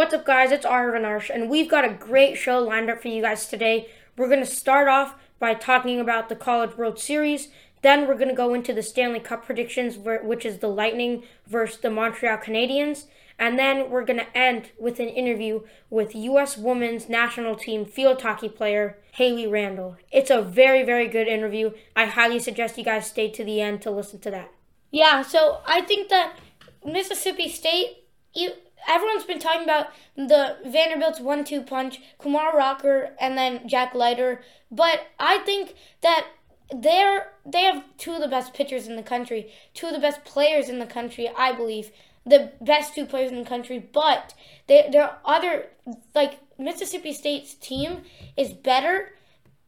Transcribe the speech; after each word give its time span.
What's 0.00 0.14
up, 0.14 0.24
guys? 0.24 0.50
It's 0.50 0.64
Arvin 0.64 1.02
Arsh, 1.02 1.28
and 1.28 1.50
we've 1.50 1.68
got 1.68 1.84
a 1.84 1.92
great 1.92 2.38
show 2.38 2.58
lined 2.58 2.88
up 2.88 3.02
for 3.02 3.08
you 3.08 3.20
guys 3.20 3.46
today. 3.46 3.90
We're 4.16 4.30
going 4.30 4.40
to 4.40 4.46
start 4.46 4.88
off 4.88 5.14
by 5.38 5.52
talking 5.52 6.00
about 6.00 6.30
the 6.30 6.36
College 6.36 6.78
World 6.78 6.98
Series. 6.98 7.48
Then 7.82 8.08
we're 8.08 8.14
going 8.14 8.30
to 8.30 8.34
go 8.34 8.54
into 8.54 8.72
the 8.72 8.82
Stanley 8.82 9.20
Cup 9.20 9.44
predictions, 9.44 9.98
which 9.98 10.46
is 10.46 10.60
the 10.60 10.68
Lightning 10.68 11.24
versus 11.46 11.80
the 11.80 11.90
Montreal 11.90 12.38
Canadiens. 12.38 13.08
And 13.38 13.58
then 13.58 13.90
we're 13.90 14.06
going 14.06 14.20
to 14.20 14.34
end 14.34 14.70
with 14.78 15.00
an 15.00 15.10
interview 15.10 15.64
with 15.90 16.14
U.S. 16.14 16.56
women's 16.56 17.10
national 17.10 17.56
team 17.56 17.84
field 17.84 18.22
hockey 18.22 18.48
player 18.48 18.96
Haley 19.12 19.46
Randall. 19.46 19.98
It's 20.10 20.30
a 20.30 20.40
very, 20.40 20.82
very 20.82 21.08
good 21.08 21.28
interview. 21.28 21.72
I 21.94 22.06
highly 22.06 22.38
suggest 22.38 22.78
you 22.78 22.84
guys 22.84 23.06
stay 23.06 23.30
to 23.32 23.44
the 23.44 23.60
end 23.60 23.82
to 23.82 23.90
listen 23.90 24.18
to 24.20 24.30
that. 24.30 24.50
Yeah, 24.90 25.20
so 25.20 25.60
I 25.66 25.82
think 25.82 26.08
that 26.08 26.38
Mississippi 26.82 27.50
State, 27.50 28.04
you, 28.32 28.52
everyone's 28.88 29.24
been 29.24 29.38
talking 29.38 29.64
about 29.64 29.88
the 30.16 30.56
Vanderbilt's 30.66 31.20
one-two 31.20 31.62
punch, 31.62 32.00
Kumar 32.18 32.56
Rocker 32.56 33.10
and 33.20 33.36
then 33.36 33.68
Jack 33.68 33.94
Leiter, 33.94 34.42
but 34.70 35.00
I 35.18 35.38
think 35.38 35.74
that 36.02 36.26
they're 36.72 37.32
they 37.44 37.62
have 37.62 37.82
two 37.98 38.12
of 38.12 38.20
the 38.20 38.28
best 38.28 38.54
pitchers 38.54 38.86
in 38.86 38.96
the 38.96 39.02
country, 39.02 39.52
two 39.74 39.88
of 39.88 39.92
the 39.92 39.98
best 39.98 40.24
players 40.24 40.68
in 40.68 40.78
the 40.78 40.86
country, 40.86 41.28
I 41.36 41.52
believe 41.52 41.90
the 42.26 42.52
best 42.60 42.94
two 42.94 43.06
players 43.06 43.30
in 43.30 43.38
the 43.38 43.48
country, 43.48 43.78
but 43.92 44.34
they, 44.66 44.88
there 44.92 45.04
are 45.04 45.18
other 45.24 45.66
like 46.14 46.38
Mississippi 46.58 47.12
State's 47.12 47.54
team 47.54 48.02
is 48.36 48.52
better, 48.52 49.12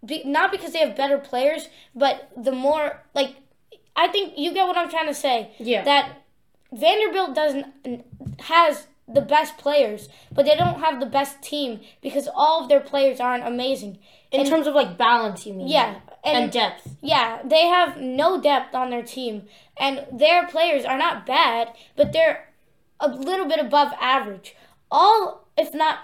be, 0.05 0.23
not 0.25 0.51
because 0.51 0.73
they 0.73 0.81
have 0.81 0.97
better 0.97 1.19
players, 1.19 1.69
but 1.95 2.31
the 2.37 2.53
more 2.53 3.03
like 3.15 3.37
I 3.97 4.09
think 4.09 4.35
you 4.37 4.53
get 4.53 4.67
what 4.67 4.77
I'm 4.77 4.91
trying 4.91 5.09
to 5.09 5.15
say. 5.15 5.51
Yeah. 5.59 5.85
That 5.85 6.23
Vanderbilt 6.73 7.35
doesn't 7.35 7.67
has 8.41 8.87
the 9.09 9.21
best 9.21 9.59
players, 9.59 10.09
but 10.31 10.47
they 10.47 10.55
don't 10.55 10.81
have 10.81 11.01
the 11.01 11.07
best 11.07 11.43
team 11.43 11.81
because 12.01 12.29
all 12.35 12.63
of 12.63 12.69
their 12.69 12.81
players 12.81 13.21
aren't 13.21 13.47
amazing. 13.47 13.99
In 14.31 14.41
and, 14.41 14.49
terms 14.49 14.67
of 14.67 14.75
like 14.75 14.97
balance, 14.97 15.47
you 15.47 15.55
mean? 15.55 15.69
Yeah. 15.69 16.01
And, 16.25 16.45
and, 16.45 16.53
depth. 16.53 16.97
Yeah, 17.01 17.43
they 17.45 17.67
have 17.67 17.99
no 17.99 18.41
depth 18.41 18.75
on 18.75 18.91
their 18.91 19.03
team, 19.03 19.43
and 19.77 20.07
their 20.13 20.47
players 20.47 20.85
are 20.85 20.97
not 20.97 21.27
bad, 21.27 21.73
but 21.97 22.13
they're 22.13 22.49
a 23.01 23.09
little 23.09 23.47
bit 23.47 23.59
above 23.59 23.93
average. 24.01 24.55
All, 24.91 25.49
if 25.59 25.75
not 25.75 25.99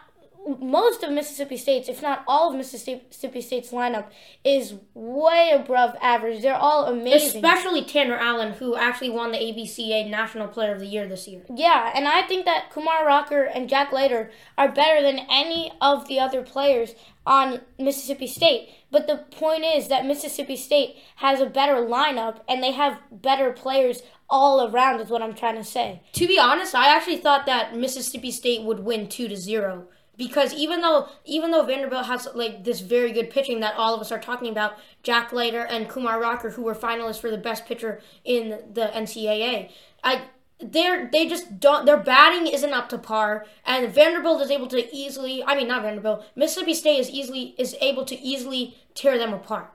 most 0.61 1.03
of 1.03 1.13
Mississippi 1.13 1.57
State's, 1.57 1.89
if 1.89 2.01
not 2.03 2.25
all 2.27 2.51
of 2.51 2.57
Mississippi 2.57 3.41
State's 3.41 3.71
lineup, 3.71 4.07
is 4.45 4.75
way 4.95 5.53
above 5.55 5.97
average. 6.01 6.43
They're 6.43 6.55
all 6.55 6.87
amazing. 6.87 7.45
Especially 7.45 7.85
Tanner 7.85 8.17
Allen, 8.17 8.55
who 8.55 8.77
actually 8.77 9.11
won 9.11 9.33
the 9.33 9.39
ABCA 9.39 10.09
National 10.09 10.49
Player 10.49 10.73
of 10.73 10.81
the 10.81 10.87
Year 10.87 11.07
this 11.07 11.29
year. 11.29 11.43
Yeah, 11.55 11.93
and 11.95 12.09
I 12.09 12.23
think 12.23 12.47
that 12.47 12.71
Kumar 12.71 13.07
Rocker 13.07 13.45
and 13.45 13.69
Jack 13.69 13.93
Leiter 13.93 14.31
are 14.57 14.73
better 14.73 15.03
than 15.03 15.21
any 15.31 15.73
of 15.81 16.09
the 16.09 16.19
other 16.19 16.43
players 16.43 16.95
on 17.27 17.61
Mississippi 17.79 18.27
State. 18.27 18.71
But 18.91 19.07
the 19.07 19.19
point 19.31 19.65
is 19.65 19.89
that 19.89 20.07
Mississippi 20.07 20.57
State 20.57 20.97
has 21.17 21.41
a 21.41 21.47
better 21.47 21.75
lineup 21.75 22.41
and 22.49 22.62
they 22.62 22.73
have 22.73 22.99
better 23.12 23.53
players 23.53 24.03
all 24.31 24.67
around 24.67 25.01
is 25.01 25.11
what 25.11 25.23
I'm 25.23 25.35
trying 25.35 25.57
to 25.57 25.65
say. 25.65 26.03
To 26.15 26.27
be 26.27 26.39
honest, 26.39 26.75
I 26.75 26.95
actually 26.95 27.19
thought 27.19 27.47
that 27.47 27.77
Mississippi 27.77 28.31
State 28.31 28.62
would 28.62 28.81
win 28.81 29.09
2 29.09 29.29
to 29.29 29.37
0 29.37 29.89
because 30.19 30.53
even 30.53 30.83
though 30.83 31.09
even 31.25 31.53
though 31.53 31.63
Vanderbilt 31.63 32.07
has 32.07 32.29
like 32.35 32.65
this 32.65 32.81
very 32.81 33.13
good 33.13 33.31
pitching 33.31 33.61
that 33.61 33.77
all 33.77 33.95
of 33.95 34.01
us 34.01 34.12
are 34.12 34.19
talking 34.19 34.51
about, 34.51 34.77
Jack 35.03 35.33
Leiter 35.33 35.65
and 35.65 35.89
Kumar 35.89 36.21
Rocker, 36.21 36.51
who 36.51 36.62
were 36.62 36.75
finalists 36.75 37.21
for 37.21 37.31
the 37.31 37.39
best 37.39 37.65
pitcher 37.65 38.03
in 38.25 38.61
the 38.71 38.91
NCAA, 38.93 39.71
I 40.05 40.23
they're 40.61 41.09
they 41.11 41.28
just 41.28 41.61
don't 41.61 41.87
their 41.87 41.97
batting 41.97 42.49
isn't 42.49 42.73
up 42.73 42.89
to 42.89 42.99
par, 42.99 43.47
and 43.65 43.95
Vanderbilt 43.95 44.43
is 44.43 44.51
able 44.51 44.67
to 44.67 44.95
easily 44.95 45.43
I 45.45 45.57
mean 45.57 45.69
not 45.69 45.83
Vanderbilt 45.83 46.25
Mississippi 46.34 46.75
State 46.75 46.99
is 46.99 47.09
easily 47.09 47.55
is 47.57 47.77
able 47.81 48.05
to 48.05 48.19
easily 48.19 48.77
tear 48.95 49.17
them 49.17 49.33
apart. 49.33 49.73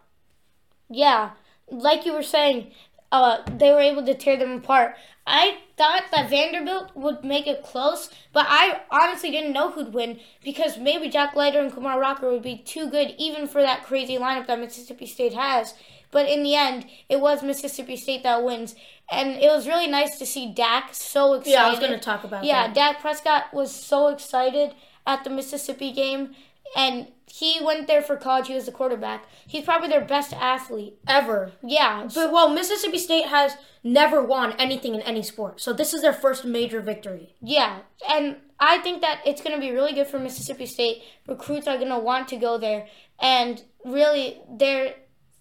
Yeah, 0.89 1.31
like 1.71 2.05
you 2.05 2.13
were 2.13 2.21
saying, 2.21 2.71
uh, 3.13 3.37
they 3.57 3.71
were 3.71 3.79
able 3.79 4.03
to 4.03 4.15
tear 4.15 4.35
them 4.35 4.57
apart. 4.57 4.95
I 5.25 5.59
thought 5.77 6.05
that 6.11 6.31
Vanderbilt 6.31 6.95
would 6.95 7.23
make 7.23 7.45
it 7.45 7.63
close, 7.63 8.09
but 8.33 8.47
I 8.49 8.81
honestly 8.89 9.29
didn't 9.29 9.53
know 9.53 9.71
who'd 9.71 9.93
win 9.93 10.19
because 10.43 10.79
maybe 10.79 11.09
Jack 11.09 11.35
Leiter 11.35 11.59
and 11.59 11.71
Kumar 11.71 11.99
Rocker 11.99 12.29
would 12.29 12.41
be 12.41 12.57
too 12.57 12.89
good 12.89 13.13
even 13.19 13.47
for 13.47 13.61
that 13.61 13.83
crazy 13.83 14.17
lineup 14.17 14.47
that 14.47 14.59
Mississippi 14.59 15.05
State 15.05 15.33
has. 15.35 15.75
But 16.09 16.27
in 16.27 16.43
the 16.43 16.55
end, 16.55 16.87
it 17.07 17.21
was 17.21 17.43
Mississippi 17.43 17.97
State 17.97 18.23
that 18.23 18.43
wins. 18.43 18.75
And 19.11 19.37
it 19.37 19.47
was 19.47 19.67
really 19.67 19.87
nice 19.87 20.17
to 20.17 20.25
see 20.25 20.51
Dak 20.51 20.93
so 20.93 21.33
excited. 21.33 21.51
Yeah, 21.53 21.67
I 21.67 21.69
was 21.69 21.79
going 21.79 21.91
to 21.91 21.99
talk 21.99 22.23
about 22.23 22.43
yeah, 22.43 22.67
that. 22.67 22.75
Dak 22.75 22.99
Prescott 22.99 23.53
was 23.53 23.73
so 23.73 24.07
excited 24.07 24.73
at 25.05 25.23
the 25.23 25.29
Mississippi 25.29 25.91
game 25.91 26.35
and 26.75 27.07
he 27.27 27.59
went 27.63 27.87
there 27.87 28.01
for 28.01 28.15
college. 28.15 28.47
He 28.47 28.53
was 28.53 28.65
the 28.65 28.71
quarterback. 28.71 29.25
He's 29.47 29.65
probably 29.65 29.87
their 29.89 30.05
best 30.05 30.33
athlete 30.33 30.97
ever. 31.07 31.51
Yeah. 31.63 32.07
But 32.13 32.31
well, 32.31 32.49
Mississippi 32.49 32.99
State 32.99 33.27
has 33.27 33.57
never 33.83 34.23
won 34.23 34.53
anything 34.53 34.93
in 34.93 35.01
any 35.01 35.23
sport, 35.23 35.59
so 35.59 35.73
this 35.73 35.93
is 35.93 36.01
their 36.01 36.13
first 36.13 36.45
major 36.45 36.79
victory. 36.79 37.35
Yeah, 37.41 37.79
and 38.09 38.37
I 38.59 38.77
think 38.77 39.01
that 39.01 39.21
it's 39.25 39.41
going 39.41 39.55
to 39.55 39.59
be 39.59 39.71
really 39.71 39.93
good 39.93 40.07
for 40.07 40.19
Mississippi 40.19 40.65
State. 40.65 41.03
Recruits 41.27 41.67
are 41.67 41.77
going 41.77 41.89
to 41.89 41.99
want 41.99 42.27
to 42.29 42.37
go 42.37 42.57
there, 42.57 42.87
and 43.19 43.61
really, 43.83 44.39
they're 44.49 44.95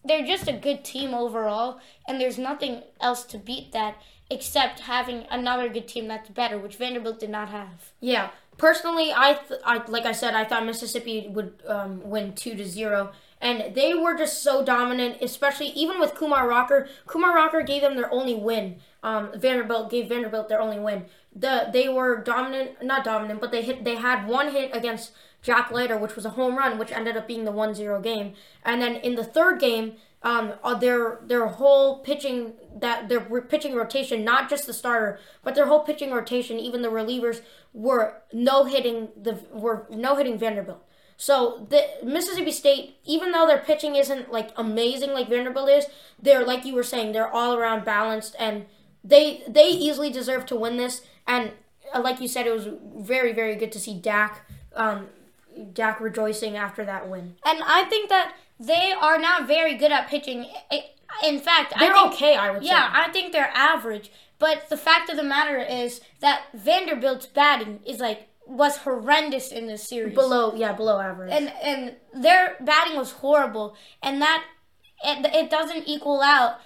they're 0.05 0.27
just 0.27 0.49
a 0.49 0.53
good 0.53 0.85
team 0.85 1.15
overall, 1.15 1.79
and 2.09 2.21
there's 2.21 2.39
nothing 2.39 2.83
else 3.01 3.25
to 3.27 3.39
beat 3.39 3.73
that 3.73 3.97
except 4.33 4.81
having 4.81 5.27
another 5.31 5.69
good 5.69 5.87
team 5.87 6.09
that's 6.09 6.29
better, 6.31 6.59
which 6.59 6.77
Vanderbilt 6.77 7.21
did 7.21 7.31
not 7.31 7.49
have. 7.51 7.93
Yeah, 8.01 8.31
personally, 8.57 9.13
I, 9.15 9.35
th- 9.35 9.61
I 9.65 9.85
like 9.87 10.07
I 10.07 10.13
said, 10.13 10.35
I 10.35 10.45
thought 10.45 10.65
Mississippi 10.65 11.29
would 11.29 11.63
um, 11.69 12.09
win 12.09 12.35
two 12.35 12.55
to 12.57 12.67
zero, 12.67 13.13
and 13.41 13.75
they 13.75 13.95
were 13.95 14.17
just 14.17 14.43
so 14.43 14.65
dominant. 14.65 15.19
Especially 15.21 15.69
even 15.69 16.01
with 16.01 16.15
Kumar 16.15 16.49
Rocker, 16.49 16.89
Kumar 17.07 17.35
Rocker 17.35 17.63
gave 17.63 17.83
them 17.83 17.95
their 17.97 18.13
only 18.13 18.35
win. 18.35 18.77
Um, 19.03 19.31
Vanderbilt 19.37 19.91
gave 19.91 20.09
Vanderbilt 20.09 20.49
their 20.49 20.61
only 20.61 20.81
win. 20.81 21.05
The 21.35 21.69
they 21.73 21.89
were 21.89 22.23
dominant, 22.23 22.83
not 22.83 23.05
dominant, 23.05 23.41
but 23.41 23.53
they 23.53 23.63
hit. 23.63 23.85
They 23.85 23.97
had 23.97 24.27
one 24.27 24.53
hit 24.53 24.75
against 24.75 25.13
Jack 25.43 25.71
Leiter, 25.71 25.99
which 25.99 26.17
was 26.17 26.25
a 26.25 26.31
home 26.31 26.57
run, 26.57 26.79
which 26.79 26.93
ended 26.93 27.17
up 27.17 27.27
being 27.27 27.45
the 27.45 27.53
1-0 27.53 28.03
game. 28.03 28.35
And 28.65 28.81
then 28.81 28.95
in 28.97 29.17
the 29.17 29.25
third 29.25 29.59
game, 29.61 29.97
um, 30.25 30.55
uh, 30.63 30.75
their 30.75 31.21
their 31.27 31.47
whole 31.47 31.99
pitching 31.99 32.55
that 32.77 33.09
their 33.09 33.21
pitching 33.21 33.75
rotation, 33.75 34.25
not 34.25 34.49
just 34.49 34.67
the 34.67 34.73
starter, 34.73 35.19
but 35.43 35.55
their 35.55 35.67
whole 35.67 35.81
pitching 35.81 36.13
rotation, 36.13 36.59
even 36.59 36.83
the 36.83 36.89
relievers 36.89 37.41
were 37.73 38.23
no 38.33 38.65
hitting 38.65 39.09
the 39.21 39.41
were 39.53 39.87
no 39.91 40.17
hitting 40.17 40.39
Vanderbilt. 40.39 40.85
So 41.17 41.67
the 41.71 41.87
Mississippi 42.03 42.53
State, 42.53 42.97
even 43.05 43.33
though 43.33 43.47
their 43.47 43.59
pitching 43.59 43.97
isn't 43.97 44.33
like 44.33 44.51
amazing 44.57 45.13
like 45.13 45.29
Vanderbilt 45.29 45.69
is, 45.69 45.87
they're 46.21 46.45
like 46.45 46.65
you 46.65 46.75
were 46.75 46.83
saying, 46.83 47.13
they're 47.13 47.33
all 47.33 47.55
around 47.55 47.85
balanced 47.85 48.35
and 48.39 48.67
they 49.05 49.43
they 49.49 49.69
easily 49.69 50.11
deserve 50.11 50.47
to 50.47 50.57
win 50.57 50.77
this. 50.77 51.03
And 51.27 51.53
uh, 51.95 52.01
like 52.01 52.21
you 52.21 52.29
said, 52.29 52.47
it 52.47 52.53
was 52.53 52.69
very 52.97 53.33
very 53.33 53.57
good 53.57 53.73
to 53.73 53.81
see 53.81 53.95
Dak 53.99 54.49
um, 54.75 55.09
Dak 55.73 56.01
rejoicing 56.01 56.57
after 56.57 56.85
that 56.85 57.09
win. 57.09 57.37
And 57.45 57.63
I 57.65 57.85
think 57.85 58.09
that 58.09 58.35
they 58.63 58.93
are 58.93 59.19
not 59.19 59.47
very 59.47 59.75
good 59.75 59.93
at 59.93 60.09
pitching. 60.09 60.47
In 61.25 61.41
fact, 61.41 61.75
they're 61.79 61.93
I 61.93 62.03
think, 62.03 62.15
okay. 62.15 62.37
I 62.37 62.51
would 62.51 62.63
yeah, 62.63 62.93
say. 62.93 63.01
I 63.01 63.13
think 63.13 63.33
they're 63.33 63.51
average. 63.55 64.11
But 64.39 64.69
the 64.71 64.77
fact 64.77 65.11
of 65.11 65.17
the 65.17 65.23
matter 65.23 65.59
is 65.59 66.01
that 66.21 66.47
Vanderbilt's 66.55 67.27
batting 67.27 67.81
is 67.87 68.01
like 68.01 68.29
was 68.47 68.79
horrendous 68.79 69.53
in 69.53 69.67
this 69.67 69.89
series. 69.89 70.15
Below, 70.15 70.55
yeah, 70.55 70.73
below 70.73 71.01
average. 71.01 71.33
And 71.33 71.53
and 71.63 71.97
their 72.15 72.57
batting 72.61 72.97
was 72.97 73.13
horrible, 73.13 73.77
and 74.03 74.21
that 74.21 74.45
it, 75.05 75.27
it 75.35 75.51
doesn't 75.51 75.87
equal 75.87 76.23
out 76.23 76.61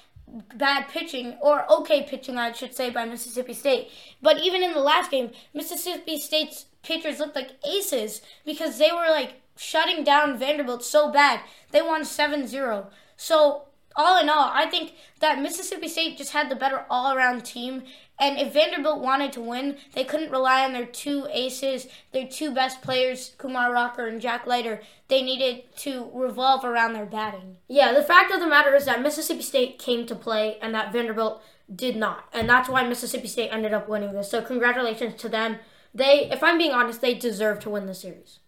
bad 0.56 0.88
pitching 0.88 1.38
or 1.40 1.70
okay 1.70 2.02
pitching, 2.02 2.36
I 2.36 2.52
should 2.52 2.74
say, 2.74 2.90
by 2.90 3.04
Mississippi 3.04 3.54
State. 3.54 3.90
But 4.20 4.42
even 4.42 4.62
in 4.62 4.72
the 4.72 4.80
last 4.80 5.10
game, 5.10 5.30
Mississippi 5.54 6.18
State's 6.18 6.66
pitchers 6.82 7.18
looked 7.18 7.36
like 7.36 7.52
aces 7.66 8.22
because 8.44 8.78
they 8.78 8.90
were 8.90 9.10
like 9.10 9.40
shutting 9.56 10.04
down 10.04 10.38
Vanderbilt 10.38 10.84
so 10.84 11.10
bad. 11.10 11.40
They 11.70 11.82
won 11.82 12.02
7-0. 12.02 12.86
So 13.16 13.62
all 13.96 14.20
in 14.20 14.28
all, 14.28 14.50
I 14.52 14.66
think 14.66 14.92
that 15.20 15.40
Mississippi 15.40 15.88
State 15.88 16.18
just 16.18 16.32
had 16.32 16.50
the 16.50 16.54
better 16.54 16.84
all 16.90 17.16
around 17.16 17.44
team. 17.44 17.82
And 18.18 18.38
if 18.38 18.52
Vanderbilt 18.52 19.00
wanted 19.00 19.32
to 19.32 19.40
win, 19.40 19.76
they 19.94 20.04
couldn't 20.04 20.30
rely 20.30 20.64
on 20.64 20.72
their 20.72 20.86
two 20.86 21.26
aces, 21.30 21.86
their 22.12 22.26
two 22.26 22.52
best 22.52 22.82
players, 22.82 23.34
Kumar 23.38 23.72
Rocker 23.72 24.06
and 24.06 24.20
Jack 24.20 24.46
Leiter. 24.46 24.80
They 25.08 25.22
needed 25.22 25.64
to 25.78 26.10
revolve 26.14 26.64
around 26.64 26.92
their 26.92 27.06
batting. 27.06 27.56
Yeah, 27.68 27.92
the 27.92 28.02
fact 28.02 28.32
of 28.32 28.40
the 28.40 28.46
matter 28.46 28.74
is 28.74 28.84
that 28.84 29.02
Mississippi 29.02 29.42
State 29.42 29.78
came 29.78 30.06
to 30.06 30.14
play 30.14 30.58
and 30.60 30.74
that 30.74 30.92
Vanderbilt 30.92 31.42
did 31.74 31.96
not. 31.96 32.24
And 32.32 32.48
that's 32.48 32.68
why 32.68 32.86
Mississippi 32.86 33.28
State 33.28 33.50
ended 33.50 33.74
up 33.74 33.88
winning 33.88 34.12
this. 34.12 34.30
So 34.30 34.42
congratulations 34.42 35.20
to 35.20 35.28
them. 35.28 35.56
They, 35.94 36.28
if 36.30 36.42
I'm 36.42 36.58
being 36.58 36.72
honest, 36.72 37.00
they 37.00 37.14
deserve 37.14 37.60
to 37.60 37.70
win 37.70 37.86
the 37.86 37.94
series. 37.94 38.40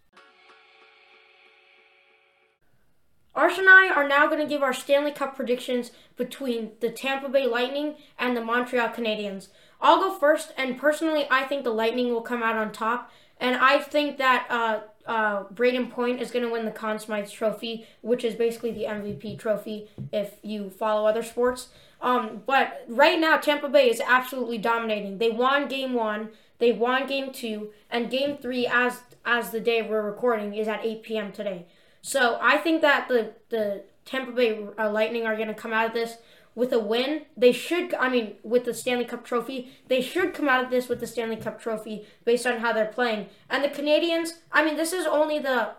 Arsh 3.38 3.56
and 3.56 3.68
I 3.68 3.88
are 3.94 4.08
now 4.08 4.26
going 4.26 4.40
to 4.40 4.52
give 4.52 4.64
our 4.64 4.72
Stanley 4.72 5.12
Cup 5.12 5.36
predictions 5.36 5.92
between 6.16 6.72
the 6.80 6.90
Tampa 6.90 7.28
Bay 7.28 7.46
Lightning 7.46 7.94
and 8.18 8.36
the 8.36 8.44
Montreal 8.44 8.88
Canadiens. 8.88 9.46
I'll 9.80 10.00
go 10.00 10.18
first, 10.18 10.52
and 10.56 10.76
personally, 10.76 11.24
I 11.30 11.44
think 11.44 11.62
the 11.62 11.70
Lightning 11.70 12.12
will 12.12 12.20
come 12.20 12.42
out 12.42 12.56
on 12.56 12.72
top, 12.72 13.12
and 13.38 13.54
I 13.54 13.78
think 13.78 14.18
that 14.18 14.48
uh, 14.50 14.80
uh, 15.06 15.44
Brayden 15.54 15.88
Point 15.88 16.20
is 16.20 16.32
going 16.32 16.44
to 16.44 16.50
win 16.50 16.64
the 16.64 16.72
Conn 16.72 16.98
Smythe 16.98 17.30
Trophy, 17.30 17.86
which 18.00 18.24
is 18.24 18.34
basically 18.34 18.72
the 18.72 18.86
MVP 18.86 19.38
trophy 19.38 19.88
if 20.12 20.38
you 20.42 20.68
follow 20.68 21.06
other 21.06 21.22
sports. 21.22 21.68
Um, 22.00 22.42
but 22.44 22.84
right 22.88 23.20
now, 23.20 23.36
Tampa 23.36 23.68
Bay 23.68 23.88
is 23.88 24.02
absolutely 24.04 24.58
dominating. 24.58 25.18
They 25.18 25.30
won 25.30 25.68
Game 25.68 25.94
One, 25.94 26.30
they 26.58 26.72
won 26.72 27.06
Game 27.06 27.32
Two, 27.32 27.70
and 27.88 28.10
Game 28.10 28.36
Three, 28.36 28.66
as 28.66 29.02
as 29.24 29.50
the 29.50 29.60
day 29.60 29.80
we're 29.80 30.02
recording, 30.02 30.54
is 30.54 30.66
at 30.66 30.84
8 30.84 31.02
p.m. 31.04 31.30
today. 31.30 31.66
So 32.02 32.38
I 32.40 32.58
think 32.58 32.82
that 32.82 33.08
the 33.08 33.32
the 33.48 33.84
Tampa 34.04 34.32
Bay 34.32 34.66
uh, 34.78 34.90
Lightning 34.90 35.26
are 35.26 35.36
going 35.36 35.48
to 35.48 35.54
come 35.54 35.72
out 35.72 35.86
of 35.86 35.92
this 35.92 36.16
with 36.54 36.72
a 36.72 36.78
win. 36.78 37.22
They 37.36 37.52
should, 37.52 37.94
I 37.94 38.08
mean, 38.08 38.34
with 38.42 38.64
the 38.64 38.74
Stanley 38.74 39.04
Cup 39.04 39.24
trophy, 39.24 39.70
they 39.86 40.00
should 40.00 40.34
come 40.34 40.48
out 40.48 40.64
of 40.64 40.70
this 40.70 40.88
with 40.88 40.98
the 40.98 41.06
Stanley 41.06 41.36
Cup 41.36 41.60
trophy 41.60 42.04
based 42.24 42.46
on 42.46 42.58
how 42.58 42.72
they're 42.72 42.86
playing. 42.86 43.26
And 43.48 43.62
the 43.62 43.68
Canadiens, 43.68 44.30
I 44.50 44.64
mean, 44.64 44.76
this 44.76 44.92
is 44.92 45.06
only 45.06 45.38
the 45.38 45.74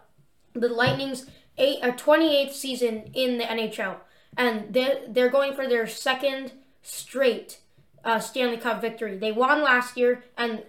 the 0.53 0.69
Lightning's 0.69 1.25
eight 1.57 1.79
or 1.83 1.91
28th 1.91 2.53
season 2.53 3.09
in 3.13 3.37
the 3.37 3.43
NHL, 3.43 3.97
and 4.37 4.73
they 4.73 5.03
they're 5.07 5.29
going 5.29 5.53
for 5.53 5.67
their 5.67 5.85
second 5.85 6.53
straight 6.81 7.59
uh, 8.05 8.19
Stanley 8.19 8.57
Cup 8.57 8.79
victory. 8.79 9.17
They 9.17 9.31
won 9.31 9.61
last 9.61 9.97
year, 9.97 10.23
and 10.37 10.63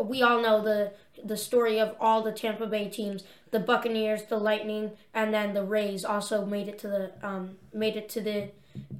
we 0.00 0.22
all 0.22 0.40
know 0.40 0.62
the 0.62 0.92
the 1.24 1.36
story 1.36 1.78
of 1.78 1.94
all 2.00 2.22
the 2.22 2.32
Tampa 2.32 2.66
Bay 2.66 2.88
teams. 2.88 3.24
The 3.50 3.60
Buccaneers, 3.60 4.24
the 4.24 4.36
Lightning, 4.36 4.92
and 5.12 5.34
then 5.34 5.54
the 5.54 5.64
Rays 5.64 6.04
also 6.04 6.46
made 6.46 6.68
it 6.68 6.78
to 6.80 6.88
the 6.88 7.12
um, 7.22 7.56
made 7.72 7.96
it 7.96 8.08
to 8.10 8.20
the 8.20 8.50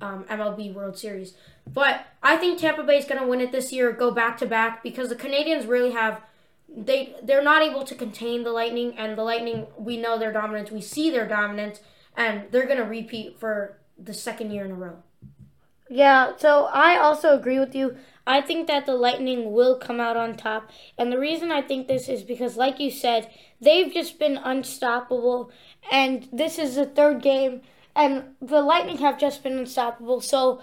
um, 0.01 0.25
MLB 0.25 0.75
World 0.75 0.99
Series. 0.99 1.35
But 1.73 2.05
I 2.23 2.37
think 2.37 2.59
Tampa 2.59 2.83
Bay 2.83 2.99
is 2.99 3.05
going 3.05 3.21
to 3.21 3.27
win 3.27 3.41
it 3.41 3.53
this 3.53 3.73
year, 3.73 3.93
go 3.93 4.11
back 4.11 4.39
to 4.39 4.47
back 4.47 4.83
because 4.83 5.09
the 5.09 5.15
Canadiens 5.17 5.69
really 5.69 5.93
have 5.93 6.21
they 6.69 7.15
they're 7.23 7.43
not 7.43 7.63
able 7.63 7.85
to 7.85 7.95
contain 7.95 8.45
the 8.45 8.53
Lightning, 8.53 8.97
and 8.97 9.17
the 9.17 9.23
Lightning 9.23 9.67
we 9.77 9.97
know 9.97 10.19
their 10.19 10.33
dominance, 10.33 10.71
we 10.71 10.81
see 10.81 11.11
their 11.11 11.27
dominance, 11.27 11.81
and 12.17 12.45
they're 12.51 12.67
going 12.67 12.79
to 12.79 12.85
repeat 12.85 13.39
for 13.39 13.79
the 13.99 14.15
second 14.15 14.51
year 14.51 14.65
in 14.65 14.73
a 14.73 14.75
row. 14.75 15.03
Yeah, 15.91 16.37
so 16.37 16.67
I 16.73 16.97
also 16.99 17.35
agree 17.37 17.59
with 17.59 17.75
you. 17.75 17.97
I 18.27 18.41
think 18.41 18.69
that 18.69 18.87
the 18.87 18.95
Lightning 18.95 19.53
will 19.53 19.77
come 19.77 19.99
out 19.99 20.17
on 20.17 20.37
top. 20.37 20.71
And 20.97 21.11
the 21.11 21.19
reason 21.19 21.51
I 21.51 21.63
think 21.63 21.89
this 21.89 22.09
is 22.09 22.23
because, 22.23 22.57
like 22.57 22.79
you 22.79 22.91
said, 22.91 23.29
they've 23.61 23.93
just 23.93 24.19
been 24.19 24.37
unstoppable. 24.37 25.51
And 25.91 26.29
this 26.33 26.59
is 26.59 26.77
the 26.77 26.87
third 26.87 27.23
game 27.23 27.63
and 27.97 28.25
the 28.41 28.61
Lightning 28.61 28.99
have 28.99 29.19
just 29.19 29.43
been 29.43 29.59
unstoppable. 29.59 30.21
So 30.21 30.61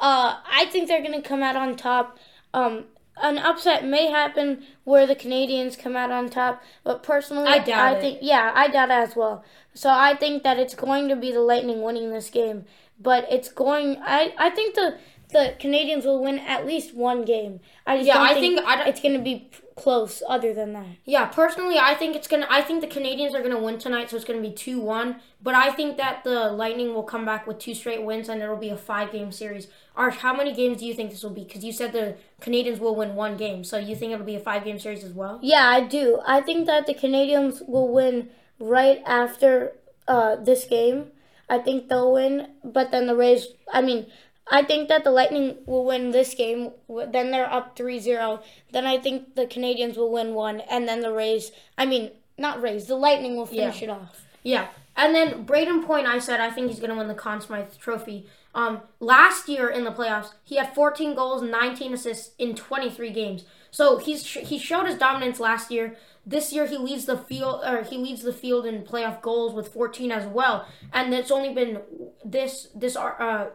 uh, 0.00 0.36
I 0.50 0.66
think 0.66 0.88
they're 0.88 1.02
going 1.02 1.20
to 1.20 1.26
come 1.26 1.42
out 1.42 1.56
on 1.56 1.76
top. 1.76 2.18
Um, 2.52 2.84
an 3.20 3.38
upset 3.38 3.84
may 3.84 4.10
happen 4.10 4.64
where 4.84 5.06
the 5.06 5.16
Canadiens 5.16 5.78
come 5.78 5.96
out 5.96 6.10
on 6.10 6.28
top, 6.30 6.62
but 6.84 7.02
personally, 7.02 7.48
I 7.48 7.58
doubt 7.58 7.96
I 7.96 8.00
think 8.00 8.18
yeah, 8.22 8.52
I 8.54 8.68
doubt 8.68 8.90
it 8.90 8.92
as 8.92 9.16
well. 9.16 9.44
So 9.74 9.90
I 9.90 10.14
think 10.14 10.44
that 10.44 10.58
it's 10.58 10.74
going 10.74 11.08
to 11.08 11.16
be 11.16 11.32
the 11.32 11.40
Lightning 11.40 11.82
winning 11.82 12.10
this 12.10 12.30
game, 12.30 12.64
but 13.00 13.26
it's 13.30 13.48
going. 13.50 13.98
I 14.02 14.34
I 14.38 14.50
think 14.50 14.74
the 14.74 14.98
the 15.30 15.54
Canadiens 15.60 16.04
will 16.04 16.22
win 16.22 16.38
at 16.38 16.66
least 16.66 16.94
one 16.94 17.24
game. 17.24 17.60
I 17.86 17.96
yeah, 17.96 18.20
I 18.20 18.34
think, 18.34 18.58
think 18.58 18.66
I 18.66 18.88
it's 18.88 19.00
going 19.00 19.14
to 19.14 19.22
be 19.22 19.50
close. 19.76 20.22
Other 20.28 20.54
than 20.54 20.72
that, 20.72 20.86
yeah, 21.04 21.26
personally, 21.26 21.78
I 21.78 21.94
think 21.94 22.16
it's 22.16 22.26
gonna. 22.26 22.46
I 22.50 22.62
think 22.62 22.80
the 22.80 22.86
Canadiens 22.86 23.34
are 23.34 23.42
gonna 23.42 23.60
win 23.60 23.78
tonight, 23.78 24.10
so 24.10 24.16
it's 24.16 24.24
gonna 24.24 24.40
be 24.40 24.50
two 24.50 24.80
one. 24.80 25.20
But 25.42 25.54
I 25.54 25.70
think 25.70 25.96
that 25.98 26.24
the 26.24 26.50
Lightning 26.50 26.94
will 26.94 27.02
come 27.02 27.24
back 27.24 27.46
with 27.46 27.58
two 27.58 27.74
straight 27.74 28.02
wins, 28.02 28.28
and 28.28 28.42
it'll 28.42 28.56
be 28.56 28.70
a 28.70 28.76
five 28.76 29.12
game 29.12 29.30
series. 29.30 29.68
Arsh, 29.96 30.16
how 30.16 30.34
many 30.34 30.52
games 30.52 30.78
do 30.78 30.86
you 30.86 30.94
think 30.94 31.10
this 31.10 31.22
will 31.22 31.30
be? 31.30 31.44
Because 31.44 31.64
you 31.64 31.72
said 31.72 31.92
the 31.92 32.16
Canadiens 32.40 32.78
will 32.78 32.94
win 32.96 33.14
one 33.14 33.36
game, 33.36 33.64
so 33.64 33.78
you 33.78 33.94
think 33.94 34.12
it'll 34.12 34.24
be 34.26 34.36
a 34.36 34.40
five 34.40 34.64
game 34.64 34.78
series 34.78 35.04
as 35.04 35.12
well? 35.12 35.38
Yeah, 35.42 35.68
I 35.68 35.82
do. 35.82 36.20
I 36.26 36.40
think 36.40 36.66
that 36.66 36.86
the 36.86 36.94
Canadiens 36.94 37.66
will 37.68 37.88
win 37.88 38.30
right 38.58 39.02
after 39.06 39.74
uh, 40.06 40.36
this 40.36 40.64
game. 40.64 41.12
I 41.48 41.58
think 41.58 41.88
they'll 41.88 42.12
win, 42.12 42.48
but 42.62 42.90
then 42.90 43.06
the 43.06 43.16
Rays. 43.16 43.48
I 43.72 43.80
mean, 43.80 44.06
I 44.50 44.62
think 44.62 44.88
that 44.88 45.04
the 45.04 45.10
Lightning 45.10 45.56
will 45.66 45.84
win 45.84 46.10
this 46.10 46.34
game. 46.34 46.72
Then 46.88 47.30
they're 47.30 47.52
up 47.52 47.76
3-0. 47.76 48.42
Then 48.72 48.86
I 48.86 48.98
think 48.98 49.34
the 49.34 49.46
Canadiens 49.46 49.96
will 49.96 50.12
win 50.12 50.34
one, 50.34 50.60
and 50.60 50.88
then 50.88 51.00
the 51.00 51.12
Rays. 51.12 51.52
I 51.76 51.86
mean, 51.86 52.10
not 52.36 52.60
Rays. 52.60 52.86
The 52.86 52.96
Lightning 52.96 53.36
will 53.36 53.46
finish 53.46 53.82
yeah. 53.82 53.88
it 53.88 53.90
off. 53.90 54.24
Yeah, 54.42 54.68
and 54.96 55.14
then 55.14 55.44
Brayden 55.44 55.84
Point. 55.84 56.06
I 56.06 56.18
said 56.18 56.40
I 56.40 56.50
think 56.50 56.68
he's 56.68 56.80
going 56.80 56.90
to 56.90 56.96
win 56.96 57.08
the 57.08 57.14
Conn 57.14 57.40
Smythe 57.40 57.76
Trophy. 57.78 58.26
Um, 58.54 58.80
last 58.98 59.48
year 59.48 59.68
in 59.68 59.84
the 59.84 59.92
playoffs, 59.92 60.32
he 60.42 60.56
had 60.56 60.74
14 60.74 61.14
goals, 61.14 61.42
19 61.42 61.92
assists 61.92 62.34
in 62.38 62.54
23 62.54 63.10
games. 63.10 63.44
So 63.70 63.98
he's 63.98 64.26
he 64.26 64.58
showed 64.58 64.86
his 64.86 64.96
dominance 64.96 65.38
last 65.38 65.70
year. 65.70 65.96
This 66.28 66.52
year 66.52 66.66
he 66.66 66.76
leads 66.76 67.06
the 67.06 67.16
field 67.16 67.62
or 67.64 67.82
he 67.82 67.96
leads 67.96 68.22
the 68.22 68.34
field 68.34 68.66
in 68.66 68.82
playoff 68.82 69.22
goals 69.22 69.54
with 69.54 69.72
14 69.72 70.12
as 70.12 70.26
well. 70.26 70.66
And 70.92 71.14
it's 71.14 71.30
only 71.30 71.54
been 71.54 71.80
this 72.24 72.68
this 72.74 72.96
uh 72.96 73.46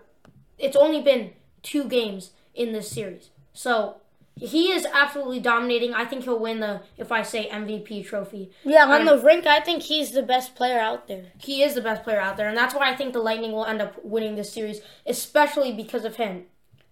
it's 0.57 0.75
only 0.75 1.01
been 1.01 1.33
two 1.61 1.85
games 1.85 2.31
in 2.55 2.73
this 2.73 2.89
series. 2.89 3.29
So 3.53 3.97
he 4.35 4.71
is 4.71 4.87
absolutely 4.91 5.39
dominating. 5.39 5.93
I 5.93 6.05
think 6.05 6.23
he'll 6.23 6.39
win 6.39 6.59
the, 6.59 6.81
if 6.97 7.11
I 7.11 7.21
say 7.21 7.47
MVP 7.49 8.05
trophy. 8.07 8.51
Yeah, 8.63 8.85
on 8.87 9.05
the 9.05 9.19
rink, 9.19 9.45
I 9.45 9.59
think 9.59 9.83
he's 9.83 10.11
the 10.11 10.23
best 10.23 10.55
player 10.55 10.79
out 10.79 11.07
there. 11.07 11.25
He 11.37 11.61
is 11.61 11.75
the 11.75 11.81
best 11.81 12.03
player 12.03 12.19
out 12.19 12.37
there, 12.37 12.47
and 12.47 12.57
that's 12.57 12.73
why 12.73 12.91
I 12.91 12.95
think 12.95 13.13
the 13.13 13.19
Lightning 13.19 13.51
will 13.51 13.65
end 13.65 13.81
up 13.81 14.03
winning 14.03 14.35
this 14.35 14.51
series, 14.51 14.81
especially 15.05 15.71
because 15.71 16.03
of 16.03 16.15
him. 16.15 16.45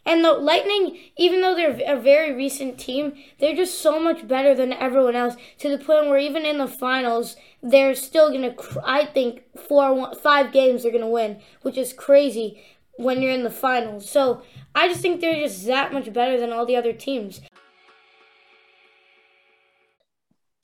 And 0.06 0.26
the 0.26 0.34
Lightning, 0.34 0.98
even 1.16 1.42
though 1.42 1.56
they're 1.56 1.80
a 1.86 2.00
very 2.00 2.34
recent 2.34 2.80
team, 2.80 3.14
they're 3.40 3.56
just 3.56 3.80
so 3.80 4.00
much 4.00 4.28
better 4.28 4.56
than 4.56 4.74
everyone 4.74 5.16
else 5.16 5.36
to 5.60 5.70
the 5.70 5.84
point 5.84 6.08
where 6.08 6.18
even 6.18 6.44
in 6.44 6.58
the 6.58 6.68
finals, 6.68 7.36
they're 7.62 7.94
still 7.94 8.30
going 8.30 8.56
to, 8.56 8.82
I 8.84 9.06
think, 9.06 9.44
four, 9.68 10.16
five 10.16 10.52
games 10.52 10.82
they're 10.82 10.92
going 10.92 11.04
to 11.04 11.08
win, 11.08 11.40
which 11.62 11.78
is 11.78 11.94
crazy 11.94 12.64
when 12.98 13.22
you're 13.22 13.32
in 13.32 13.44
the 13.44 13.52
finals. 13.52 14.10
So 14.10 14.42
I 14.74 14.88
just 14.88 15.02
think 15.02 15.22
they're 15.22 15.44
just 15.44 15.68
that 15.68 15.94
much 15.94 16.12
better 16.12 16.40
than 16.40 16.52
all 16.52 16.66
the 16.66 16.76
other 16.76 16.94
teams. 16.94 17.42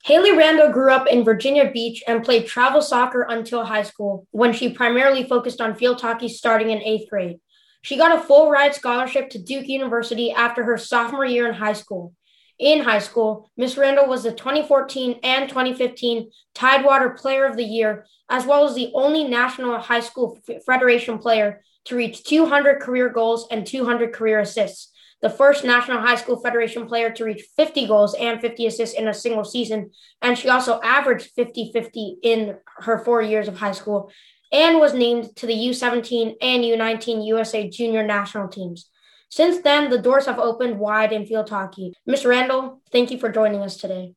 Haley 0.04 0.32
Randall 0.32 0.72
grew 0.72 0.90
up 0.90 1.06
in 1.06 1.22
Virginia 1.22 1.70
Beach 1.70 2.02
and 2.08 2.24
played 2.24 2.46
travel 2.46 2.80
soccer 2.80 3.26
until 3.28 3.64
high 3.64 3.82
school, 3.82 4.26
when 4.30 4.52
she 4.52 4.72
primarily 4.72 5.22
focused 5.22 5.60
on 5.60 5.74
field 5.74 6.00
hockey 6.00 6.28
starting 6.28 6.70
in 6.70 6.82
eighth 6.82 7.10
grade. 7.10 7.38
She 7.82 7.96
got 7.96 8.16
a 8.16 8.22
full 8.22 8.50
ride 8.50 8.74
scholarship 8.74 9.30
to 9.30 9.38
Duke 9.38 9.68
University 9.68 10.32
after 10.32 10.64
her 10.64 10.76
sophomore 10.78 11.24
year 11.24 11.48
in 11.48 11.54
high 11.54 11.74
school. 11.74 12.14
In 12.58 12.82
high 12.82 12.98
school, 12.98 13.50
Miss 13.56 13.76
Randall 13.76 14.08
was 14.08 14.24
the 14.24 14.32
2014 14.32 15.20
and 15.22 15.48
2015 15.48 16.30
Tidewater 16.54 17.10
Player 17.10 17.44
of 17.44 17.56
the 17.56 17.64
Year, 17.64 18.04
as 18.28 18.46
well 18.46 18.66
as 18.66 18.74
the 18.74 18.90
only 18.94 19.22
National 19.22 19.78
High 19.78 20.00
School 20.00 20.40
Federation 20.66 21.18
player 21.18 21.62
to 21.84 21.96
reach 21.96 22.24
200 22.24 22.80
career 22.80 23.10
goals 23.10 23.46
and 23.52 23.64
200 23.64 24.12
career 24.12 24.40
assists, 24.40 24.90
the 25.22 25.30
first 25.30 25.64
National 25.64 26.00
High 26.00 26.16
School 26.16 26.40
Federation 26.40 26.88
player 26.88 27.10
to 27.10 27.24
reach 27.24 27.44
50 27.56 27.86
goals 27.86 28.14
and 28.14 28.40
50 28.40 28.66
assists 28.66 28.98
in 28.98 29.06
a 29.06 29.14
single 29.14 29.44
season. 29.44 29.92
And 30.20 30.36
she 30.36 30.48
also 30.48 30.80
averaged 30.82 31.30
50 31.36 31.70
50 31.72 32.16
in 32.24 32.56
her 32.78 32.98
four 32.98 33.22
years 33.22 33.46
of 33.46 33.56
high 33.56 33.72
school 33.72 34.10
and 34.52 34.78
was 34.78 34.94
named 34.94 35.34
to 35.36 35.46
the 35.46 35.54
U17 35.54 36.36
and 36.40 36.64
U19 36.64 37.26
USA 37.26 37.68
junior 37.68 38.06
national 38.06 38.48
teams. 38.48 38.90
Since 39.30 39.62
then, 39.62 39.90
the 39.90 39.98
doors 39.98 40.26
have 40.26 40.38
opened 40.38 40.78
wide 40.78 41.12
in 41.12 41.26
field 41.26 41.50
hockey. 41.50 41.92
Miss 42.06 42.24
Randall, 42.24 42.80
thank 42.90 43.10
you 43.10 43.18
for 43.18 43.30
joining 43.30 43.60
us 43.60 43.76
today. 43.76 44.14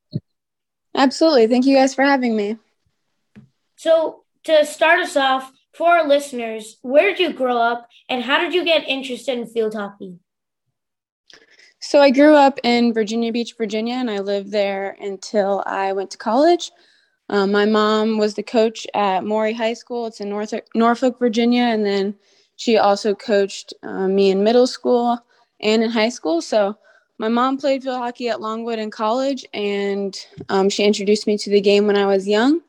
Absolutely. 0.96 1.48
Thank 1.48 1.66
you 1.66 1.76
guys 1.76 1.94
for 1.94 2.04
having 2.04 2.36
me. 2.36 2.58
So, 3.76 4.24
to 4.46 4.66
start 4.66 5.00
us 5.00 5.16
off, 5.16 5.52
for 5.74 5.98
our 5.98 6.08
listeners, 6.08 6.78
where 6.82 7.08
did 7.08 7.20
you 7.20 7.34
grow 7.34 7.58
up 7.58 7.88
and 8.10 8.24
how 8.24 8.40
did 8.40 8.54
you 8.54 8.66
get 8.66 8.88
interested 8.88 9.38
in 9.38 9.48
field 9.48 9.74
hockey? 9.74 10.18
So 11.80 12.00
I 12.00 12.12
grew 12.12 12.36
up 12.36 12.60
in 12.64 12.94
Virginia 12.94 13.32
Beach, 13.32 13.56
Virginia, 13.58 13.96
and 13.96 14.10
I 14.10 14.20
lived 14.20 14.52
there 14.52 14.96
until 15.02 15.64
I 15.66 15.94
went 15.94 16.12
to 16.12 16.18
college. 16.18 16.72
Um, 17.32 17.54
my 17.54 17.64
mom 17.64 18.18
was 18.18 18.34
the 18.34 18.44
coach 18.44 18.86
at 18.94 19.24
Maury 19.24 19.54
High 19.54 19.74
School. 19.74 20.06
It's 20.06 20.20
in 20.20 20.30
North, 20.30 20.54
Norfolk, 20.76 21.18
Virginia, 21.18 21.64
and 21.64 21.86
then 21.86 22.14
she 22.58 22.78
also 22.78 23.16
coached 23.16 23.74
uh, 23.84 24.08
me 24.10 24.32
in 24.32 24.44
middle 24.44 24.68
school 24.68 25.18
and 25.62 25.82
in 25.82 25.90
high 25.90 26.10
school. 26.10 26.42
So 26.42 26.78
my 27.18 27.30
mom 27.30 27.58
played 27.58 27.84
field 27.84 28.00
hockey 28.00 28.28
at 28.28 28.42
Longwood 28.42 28.80
in 28.80 28.92
college, 28.92 29.46
and 29.54 30.14
um, 30.50 30.70
she 30.70 30.84
introduced 30.84 31.26
me 31.26 31.38
to 31.38 31.50
the 31.50 31.62
game 31.62 31.88
when 31.88 31.96
I 31.96 32.06
was 32.06 32.28
young. 32.28 32.60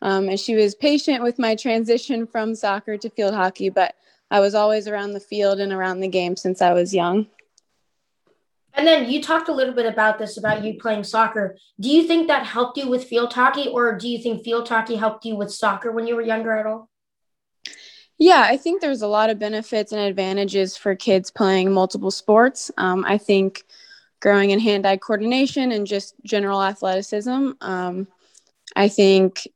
Um, 0.00 0.30
and 0.30 0.40
she 0.40 0.54
was 0.54 0.74
patient 0.74 1.22
with 1.22 1.38
my 1.38 1.54
transition 1.54 2.26
from 2.26 2.54
soccer 2.54 2.96
to 2.96 3.10
field 3.10 3.34
hockey, 3.34 3.68
but 3.68 3.94
I 4.30 4.40
was 4.40 4.54
always 4.54 4.88
around 4.88 5.12
the 5.12 5.20
field 5.20 5.60
and 5.60 5.72
around 5.72 6.00
the 6.00 6.08
game 6.08 6.34
since 6.36 6.62
I 6.62 6.72
was 6.72 6.94
young. 6.94 7.26
And 8.74 8.86
then 8.86 9.10
you 9.10 9.22
talked 9.22 9.48
a 9.48 9.52
little 9.52 9.74
bit 9.74 9.86
about 9.86 10.18
this 10.18 10.36
about 10.36 10.64
you 10.64 10.78
playing 10.78 11.04
soccer. 11.04 11.56
Do 11.80 11.88
you 11.88 12.04
think 12.04 12.28
that 12.28 12.46
helped 12.46 12.76
you 12.78 12.88
with 12.88 13.04
field 13.04 13.32
hockey, 13.32 13.68
or 13.68 13.96
do 13.96 14.08
you 14.08 14.22
think 14.22 14.44
field 14.44 14.68
hockey 14.68 14.96
helped 14.96 15.24
you 15.24 15.36
with 15.36 15.52
soccer 15.52 15.90
when 15.90 16.06
you 16.06 16.14
were 16.14 16.22
younger 16.22 16.56
at 16.56 16.66
all? 16.66 16.88
Yeah, 18.18 18.44
I 18.46 18.56
think 18.56 18.80
there's 18.80 19.02
a 19.02 19.08
lot 19.08 19.30
of 19.30 19.38
benefits 19.38 19.92
and 19.92 20.00
advantages 20.00 20.76
for 20.76 20.96
kids 20.96 21.30
playing 21.30 21.72
multiple 21.72 22.10
sports. 22.10 22.70
Um, 22.76 23.04
I 23.06 23.16
think 23.16 23.62
growing 24.20 24.50
in 24.50 24.58
hand 24.58 24.86
eye 24.86 24.96
coordination 24.96 25.70
and 25.72 25.86
just 25.86 26.14
general 26.24 26.62
athleticism. 26.62 27.52
Um, 27.60 28.08
I 28.74 28.88
think 28.88 29.46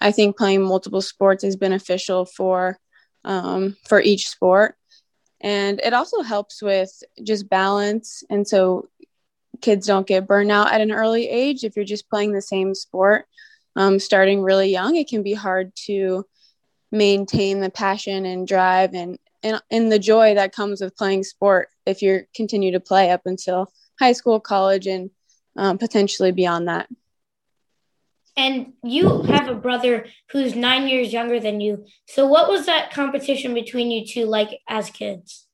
I 0.00 0.12
think 0.12 0.36
playing 0.36 0.62
multiple 0.62 1.02
sports 1.02 1.44
is 1.44 1.56
beneficial 1.56 2.24
for 2.24 2.78
um, 3.24 3.76
for 3.86 4.00
each 4.00 4.28
sport, 4.28 4.76
and 5.40 5.80
it 5.80 5.92
also 5.92 6.22
helps 6.22 6.62
with 6.62 7.02
just 7.22 7.48
balance. 7.48 8.24
And 8.28 8.46
so 8.46 8.88
kids 9.60 9.86
don't 9.86 10.06
get 10.06 10.26
burned 10.26 10.50
out 10.50 10.72
at 10.72 10.80
an 10.80 10.92
early 10.92 11.28
age 11.28 11.64
if 11.64 11.76
you're 11.76 11.84
just 11.84 12.08
playing 12.10 12.32
the 12.32 12.42
same 12.42 12.74
sport. 12.74 13.26
Um, 13.76 14.00
starting 14.00 14.42
really 14.42 14.70
young, 14.70 14.96
it 14.96 15.08
can 15.08 15.22
be 15.22 15.34
hard 15.34 15.72
to 15.86 16.26
maintain 16.90 17.60
the 17.60 17.70
passion 17.70 18.24
and 18.24 18.48
drive 18.48 18.94
and, 18.94 19.18
and 19.42 19.62
and 19.70 19.92
the 19.92 20.00
joy 20.00 20.34
that 20.34 20.54
comes 20.54 20.80
with 20.80 20.96
playing 20.96 21.22
sport 21.22 21.68
if 21.86 22.02
you 22.02 22.24
continue 22.34 22.72
to 22.72 22.80
play 22.80 23.10
up 23.10 23.22
until 23.24 23.72
high 24.00 24.12
school, 24.12 24.40
college, 24.40 24.88
and 24.88 25.10
um, 25.56 25.78
potentially 25.78 26.32
beyond 26.32 26.66
that. 26.66 26.88
And 28.38 28.74
you 28.84 29.22
have 29.24 29.48
a 29.48 29.54
brother 29.54 30.06
who's 30.30 30.54
nine 30.54 30.86
years 30.86 31.12
younger 31.12 31.40
than 31.40 31.60
you. 31.60 31.84
So, 32.06 32.26
what 32.26 32.48
was 32.48 32.66
that 32.66 32.92
competition 32.92 33.52
between 33.52 33.90
you 33.90 34.06
two 34.06 34.26
like 34.26 34.60
as 34.68 34.90
kids? 34.90 35.48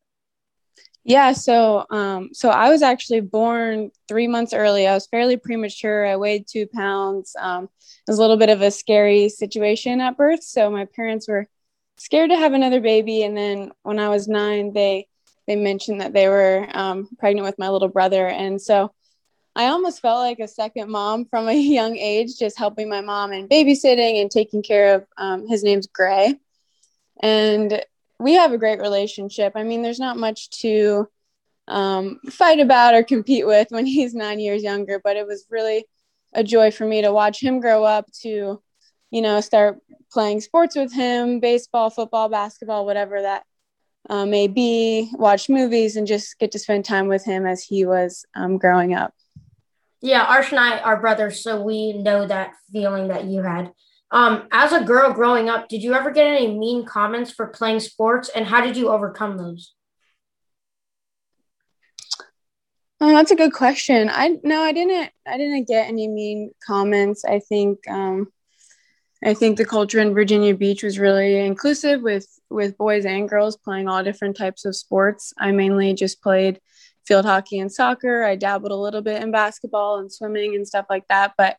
Yeah, 1.02 1.32
so 1.32 1.86
um, 1.90 2.30
so 2.34 2.50
I 2.50 2.68
was 2.68 2.82
actually 2.82 3.20
born 3.20 3.90
three 4.06 4.28
months 4.28 4.52
early. 4.52 4.86
I 4.86 4.92
was 4.92 5.06
fairly 5.06 5.38
premature. 5.38 6.06
I 6.06 6.16
weighed 6.16 6.46
two 6.46 6.66
pounds. 6.66 7.34
Um, 7.40 7.64
it 7.64 8.10
was 8.10 8.18
a 8.18 8.20
little 8.20 8.36
bit 8.36 8.50
of 8.50 8.60
a 8.60 8.70
scary 8.70 9.30
situation 9.30 10.02
at 10.02 10.18
birth. 10.18 10.42
So 10.42 10.70
my 10.70 10.84
parents 10.84 11.26
were 11.26 11.48
scared 11.96 12.30
to 12.30 12.36
have 12.36 12.52
another 12.52 12.82
baby. 12.82 13.22
And 13.22 13.34
then 13.34 13.72
when 13.82 13.98
I 13.98 14.10
was 14.10 14.28
nine, 14.28 14.74
they 14.74 15.06
they 15.46 15.56
mentioned 15.56 16.02
that 16.02 16.12
they 16.12 16.28
were 16.28 16.68
um, 16.74 17.08
pregnant 17.18 17.46
with 17.46 17.58
my 17.58 17.70
little 17.70 17.88
brother, 17.88 18.28
and 18.28 18.60
so 18.60 18.92
I 19.56 19.66
almost 19.66 20.00
felt 20.00 20.18
like 20.18 20.40
a 20.40 20.48
second 20.48 20.90
mom 20.90 21.26
from 21.26 21.48
a 21.48 21.52
young 21.54 21.96
age, 21.96 22.38
just 22.38 22.58
helping 22.58 22.88
my 22.88 23.00
mom 23.00 23.32
and 23.32 23.48
babysitting 23.48 24.20
and 24.20 24.30
taking 24.30 24.62
care 24.62 24.94
of. 24.94 25.06
Um, 25.16 25.46
his 25.46 25.62
name's 25.62 25.86
Gray, 25.86 26.34
and 27.22 27.82
we 28.18 28.34
have 28.34 28.52
a 28.52 28.58
great 28.58 28.80
relationship. 28.80 29.52
I 29.54 29.62
mean, 29.62 29.82
there's 29.82 30.00
not 30.00 30.16
much 30.16 30.50
to 30.60 31.08
um, 31.68 32.20
fight 32.30 32.60
about 32.60 32.94
or 32.94 33.02
compete 33.02 33.46
with 33.46 33.68
when 33.70 33.86
he's 33.94 34.14
nine 34.14 34.40
years 34.40 34.62
younger, 34.62 35.00
but 35.02 35.16
it 35.16 35.26
was 35.26 35.46
really 35.50 35.86
a 36.32 36.42
joy 36.42 36.70
for 36.70 36.84
me 36.84 37.02
to 37.02 37.12
watch 37.12 37.40
him 37.40 37.60
grow 37.60 37.84
up 37.84 38.10
to, 38.22 38.60
you 39.10 39.22
know, 39.22 39.40
start 39.40 39.78
playing 40.12 40.40
sports 40.40 40.76
with 40.76 40.92
him, 40.92 41.40
baseball, 41.40 41.90
football, 41.90 42.28
basketball, 42.28 42.86
whatever 42.86 43.22
that 43.22 43.44
uh, 44.10 44.26
may 44.26 44.48
be, 44.48 45.10
watch 45.14 45.48
movies, 45.48 45.96
and 45.96 46.06
just 46.06 46.38
get 46.38 46.52
to 46.52 46.58
spend 46.58 46.84
time 46.84 47.08
with 47.08 47.24
him 47.24 47.46
as 47.46 47.62
he 47.62 47.86
was 47.86 48.26
um, 48.34 48.58
growing 48.58 48.94
up. 48.94 49.14
Yeah, 50.04 50.26
Arsh 50.26 50.50
and 50.50 50.60
I 50.60 50.80
are 50.80 51.00
brothers, 51.00 51.42
so 51.42 51.62
we 51.62 51.94
know 51.94 52.26
that 52.26 52.52
feeling 52.70 53.08
that 53.08 53.24
you 53.24 53.40
had. 53.40 53.72
Um, 54.10 54.46
as 54.52 54.70
a 54.70 54.84
girl 54.84 55.14
growing 55.14 55.48
up, 55.48 55.66
did 55.70 55.82
you 55.82 55.94
ever 55.94 56.10
get 56.10 56.26
any 56.26 56.46
mean 56.46 56.84
comments 56.84 57.30
for 57.30 57.46
playing 57.46 57.80
sports, 57.80 58.28
and 58.28 58.44
how 58.44 58.60
did 58.60 58.76
you 58.76 58.90
overcome 58.90 59.38
those? 59.38 59.72
Oh, 63.00 63.14
that's 63.14 63.30
a 63.30 63.34
good 63.34 63.54
question. 63.54 64.10
I 64.12 64.36
no, 64.42 64.60
I 64.60 64.72
didn't. 64.72 65.10
I 65.26 65.38
didn't 65.38 65.66
get 65.66 65.88
any 65.88 66.06
mean 66.06 66.50
comments. 66.66 67.24
I 67.24 67.38
think 67.38 67.78
um, 67.88 68.30
I 69.24 69.32
think 69.32 69.56
the 69.56 69.64
culture 69.64 70.00
in 70.00 70.12
Virginia 70.12 70.54
Beach 70.54 70.82
was 70.82 70.98
really 70.98 71.38
inclusive 71.38 72.02
with 72.02 72.28
with 72.50 72.76
boys 72.76 73.06
and 73.06 73.26
girls 73.26 73.56
playing 73.56 73.88
all 73.88 74.04
different 74.04 74.36
types 74.36 74.66
of 74.66 74.76
sports. 74.76 75.32
I 75.38 75.50
mainly 75.52 75.94
just 75.94 76.22
played 76.22 76.60
field 77.06 77.24
hockey 77.24 77.58
and 77.58 77.72
soccer. 77.72 78.24
I 78.24 78.36
dabbled 78.36 78.72
a 78.72 78.76
little 78.76 79.02
bit 79.02 79.22
in 79.22 79.30
basketball 79.30 79.98
and 79.98 80.12
swimming 80.12 80.54
and 80.54 80.66
stuff 80.66 80.86
like 80.88 81.06
that. 81.08 81.34
But 81.36 81.56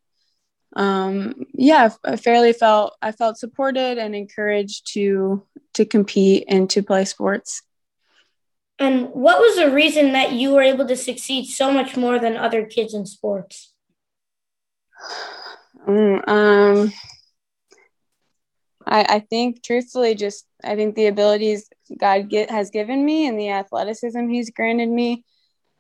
um, 0.75 1.45
yeah, 1.53 1.89
I 2.03 2.15
fairly 2.17 2.53
felt 2.53 2.95
I 3.01 3.11
felt 3.11 3.37
supported 3.37 3.97
and 3.97 4.15
encouraged 4.15 4.91
to 4.93 5.43
to 5.73 5.85
compete 5.85 6.45
and 6.47 6.69
to 6.71 6.83
play 6.83 7.05
sports. 7.05 7.61
And 8.77 9.09
what 9.11 9.39
was 9.39 9.55
the 9.55 9.71
reason 9.71 10.11
that 10.11 10.33
you 10.33 10.53
were 10.53 10.61
able 10.61 10.85
to 10.87 10.97
succeed 10.97 11.45
so 11.45 11.71
much 11.71 11.95
more 11.95 12.19
than 12.19 12.35
other 12.35 12.65
kids 12.65 12.93
in 12.93 13.05
sports? 13.05 13.73
Mm, 15.87 16.27
um, 16.27 16.93
I, 18.87 19.15
I 19.15 19.19
think 19.19 19.63
truthfully, 19.63 20.15
just 20.15 20.45
I 20.63 20.75
think 20.75 20.95
the 20.95 21.07
abilities 21.07 21.69
God 21.99 22.29
get, 22.29 22.49
has 22.49 22.69
given 22.69 23.05
me 23.05 23.27
and 23.27 23.39
the 23.39 23.49
athleticism 23.49 24.27
He's 24.27 24.49
granted 24.49 24.89
me 24.89 25.25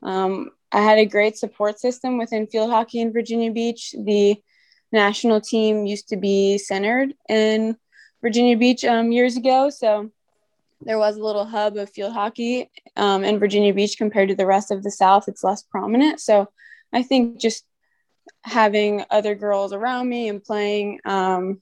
um, 0.05 0.51
I 0.71 0.81
had 0.81 0.99
a 0.99 1.05
great 1.05 1.37
support 1.37 1.79
system 1.79 2.17
within 2.17 2.47
field 2.47 2.69
hockey 2.69 3.01
in 3.01 3.11
Virginia 3.11 3.51
Beach. 3.51 3.95
The 3.97 4.35
national 4.91 5.41
team 5.41 5.85
used 5.85 6.09
to 6.09 6.17
be 6.17 6.57
centered 6.57 7.13
in 7.27 7.75
Virginia 8.21 8.55
Beach 8.55 8.85
um, 8.85 9.11
years 9.11 9.35
ago. 9.35 9.69
So 9.69 10.11
there 10.81 10.99
was 10.99 11.17
a 11.17 11.23
little 11.23 11.45
hub 11.45 11.77
of 11.77 11.89
field 11.89 12.13
hockey 12.13 12.69
um, 12.95 13.23
in 13.23 13.39
Virginia 13.39 13.73
Beach 13.73 13.97
compared 13.97 14.29
to 14.29 14.35
the 14.35 14.45
rest 14.45 14.69
of 14.69 14.83
the 14.83 14.91
South. 14.91 15.27
It's 15.27 15.43
less 15.43 15.63
prominent. 15.63 16.19
So 16.19 16.49
I 16.93 17.01
think 17.01 17.39
just 17.39 17.65
having 18.43 19.03
other 19.09 19.33
girls 19.33 19.73
around 19.73 20.07
me 20.07 20.29
and 20.29 20.43
playing, 20.43 20.99
um, 21.05 21.61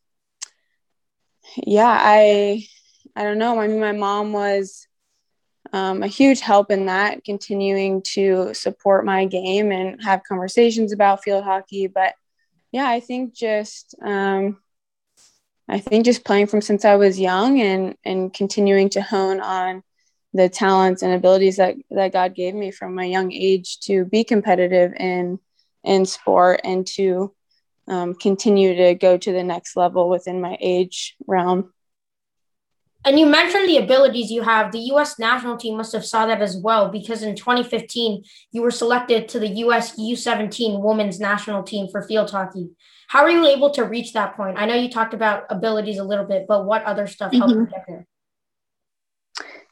yeah, 1.56 1.98
I, 2.00 2.68
I 3.16 3.24
don't 3.24 3.38
know. 3.38 3.60
I 3.60 3.68
mean, 3.68 3.80
my 3.80 3.94
mom 3.94 4.34
was 4.34 4.88
um, 5.74 6.04
a 6.04 6.08
huge 6.08 6.40
help 6.40 6.70
in 6.70 6.86
that, 6.86 7.26
continuing 7.26 8.04
to 8.14 8.54
support 8.54 9.06
my 9.06 9.26
game 9.26 9.72
and 9.72 10.02
have 10.04 10.24
conversations 10.24 10.94
about 10.94 11.24
field 11.24 11.44
hockey. 11.44 11.88
But 11.88 12.14
yeah, 12.72 12.88
I 12.88 13.00
think 13.00 13.34
just 13.34 13.96
um, 14.02 14.60
I 15.68 15.80
think 15.80 16.06
just 16.06 16.24
playing 16.24 16.48
from 16.48 16.62
since 16.62 16.86
I 16.86 16.96
was 16.96 17.20
young 17.20 17.60
and 17.60 17.96
and 18.06 18.32
continuing 18.32 18.90
to 18.90 19.02
hone 19.02 19.42
on 19.42 19.82
the 20.34 20.48
talents 20.48 21.02
and 21.02 21.14
abilities 21.14 21.58
that 21.58 21.76
that 21.90 22.14
God 22.14 22.36
gave 22.36 22.54
me 22.54 22.70
from 22.70 22.94
my 22.94 23.06
young 23.06 23.32
age 23.32 23.80
to 23.82 24.06
be 24.06 24.24
competitive 24.24 24.94
in 24.94 25.40
in 25.84 26.06
sport 26.06 26.62
and 26.64 26.86
to 26.88 27.34
um, 27.88 28.14
continue 28.14 28.76
to 28.76 28.94
go 28.94 29.18
to 29.18 29.32
the 29.34 29.44
next 29.44 29.76
level 29.76 30.08
within 30.08 30.40
my 30.40 30.56
age 30.62 31.16
realm. 31.26 31.74
And 33.06 33.20
you 33.20 33.26
mentioned 33.26 33.68
the 33.68 33.78
abilities 33.78 34.32
you 34.32 34.44
have. 34.44 34.72
The 34.72 34.80
U.S. 34.80 35.20
national 35.20 35.58
team 35.58 35.76
must 35.78 35.92
have 35.92 36.06
saw 36.06 36.26
that 36.26 36.42
as 36.42 36.56
well 36.56 36.90
because 36.90 37.22
in 37.22 37.36
2015 37.36 38.24
you 38.52 38.62
were 38.62 38.72
selected 38.72 39.28
to 39.30 39.40
the 39.40 39.48
U.S. 39.48 39.98
U17 39.98 40.82
women's 40.82 41.20
national 41.20 41.64
team 41.64 41.88
for 41.92 42.02
field 42.02 42.32
hockey. 42.32 42.70
How 43.08 43.24
are 43.24 43.30
you 43.30 43.46
able 43.46 43.70
to 43.72 43.84
reach 43.84 44.14
that 44.14 44.36
point? 44.36 44.58
I 44.58 44.66
know 44.66 44.76
you 44.76 44.90
talked 44.90 45.14
about 45.14 45.46
abilities 45.50 45.98
a 45.98 46.04
little 46.04 46.26
bit, 46.26 46.46
but 46.48 46.66
what 46.66 46.84
other 46.84 47.08
stuff 47.08 47.34
helped 47.34 47.54
mm-hmm. 47.54 47.62
you 47.62 47.68
get 47.68 47.86
there? 47.88 48.08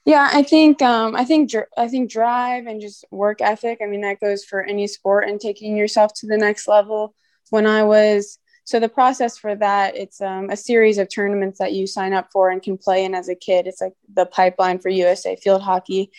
Yeah, 0.03 0.29
I 0.33 0.43
think 0.43 0.81
um, 0.81 1.15
I 1.15 1.25
think 1.25 1.51
I 1.77 1.87
think 1.87 2.11
drive 2.11 2.65
and 2.65 2.81
just 2.81 3.05
work 3.11 3.39
ethic. 3.39 3.79
I 3.81 3.85
mean, 3.85 4.01
that 4.01 4.19
goes 4.19 4.43
for 4.43 4.63
any 4.63 4.87
sport 4.87 5.29
and 5.29 5.39
taking 5.39 5.77
yourself 5.77 6.13
to 6.15 6.27
the 6.27 6.37
next 6.37 6.67
level. 6.67 7.13
When 7.49 7.67
I 7.67 7.83
was 7.83 8.39
so 8.63 8.79
the 8.79 8.89
process 8.89 9.37
for 9.37 9.55
that 9.55 9.95
it's 9.95 10.21
um, 10.21 10.49
a 10.49 10.57
series 10.57 10.97
of 10.97 11.09
tournaments 11.09 11.59
that 11.59 11.73
you 11.73 11.87
sign 11.87 12.13
up 12.13 12.29
for 12.31 12.49
and 12.49 12.61
can 12.61 12.77
play 12.77 13.03
in 13.03 13.15
as 13.15 13.29
a 13.29 13.35
kid. 13.35 13.67
It's 13.67 13.81
like 13.81 13.93
the 14.13 14.25
pipeline 14.25 14.79
for 14.79 14.89
usa 14.89 15.35
field 15.35 15.61
hockey. 15.61 16.11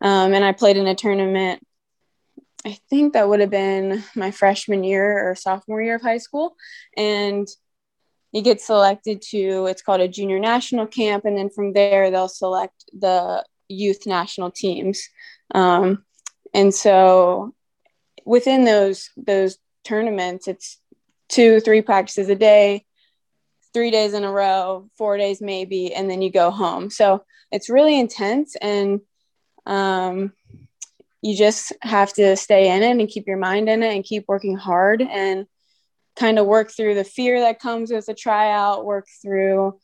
Um, 0.00 0.32
and 0.32 0.44
i 0.44 0.52
played 0.52 0.76
in 0.76 0.86
a 0.86 0.94
tournament 0.94 1.60
i 2.64 2.78
think 2.88 3.12
that 3.12 3.28
would 3.28 3.40
have 3.40 3.50
been 3.50 4.02
my 4.14 4.30
freshman 4.30 4.84
year 4.84 5.28
or 5.28 5.34
sophomore 5.34 5.82
year 5.82 5.96
of 5.96 6.02
high 6.02 6.18
school. 6.18 6.56
And 6.96 7.48
you 8.32 8.42
get 8.42 8.60
selected 8.60 9.22
to 9.30 9.66
it's 9.66 9.82
called 9.82 10.00
a 10.00 10.08
junior 10.08 10.38
national 10.38 10.86
camp. 10.86 11.24
And 11.24 11.36
then 11.36 11.50
from 11.50 11.72
there 11.72 12.10
they'll 12.10 12.28
select 12.28 12.84
the 12.98 13.44
youth 13.68 14.06
national 14.06 14.50
teams. 14.50 15.08
Um, 15.54 16.04
and 16.54 16.74
so 16.74 17.54
within 18.24 18.64
those 18.64 19.10
those 19.16 19.58
tournaments 19.84 20.48
it's 20.48 20.78
two, 21.28 21.60
three 21.60 21.82
practices 21.82 22.28
a 22.28 22.34
day, 22.34 22.84
three 23.72 23.90
days 23.90 24.14
in 24.14 24.24
a 24.24 24.32
row, 24.32 24.88
four 24.96 25.16
days 25.18 25.40
maybe, 25.40 25.94
and 25.94 26.10
then 26.10 26.22
you 26.22 26.30
go 26.30 26.50
home. 26.50 26.90
So 26.90 27.24
it's 27.50 27.70
really 27.70 27.98
intense 27.98 28.56
and 28.56 29.00
um, 29.66 30.32
you 31.22 31.36
just 31.36 31.72
have 31.82 32.12
to 32.14 32.36
stay 32.36 32.74
in 32.74 32.82
it 32.82 32.98
and 32.98 33.08
keep 33.08 33.26
your 33.26 33.36
mind 33.36 33.68
in 33.68 33.82
it 33.82 33.94
and 33.94 34.04
keep 34.04 34.24
working 34.28 34.56
hard 34.56 35.02
and 35.02 35.46
kind 36.16 36.38
of 36.38 36.46
work 36.46 36.70
through 36.70 36.94
the 36.94 37.04
fear 37.04 37.40
that 37.40 37.60
comes 37.60 37.90
with 37.90 38.08
a 38.08 38.14
tryout, 38.14 38.84
work 38.84 39.06
through 39.22 39.78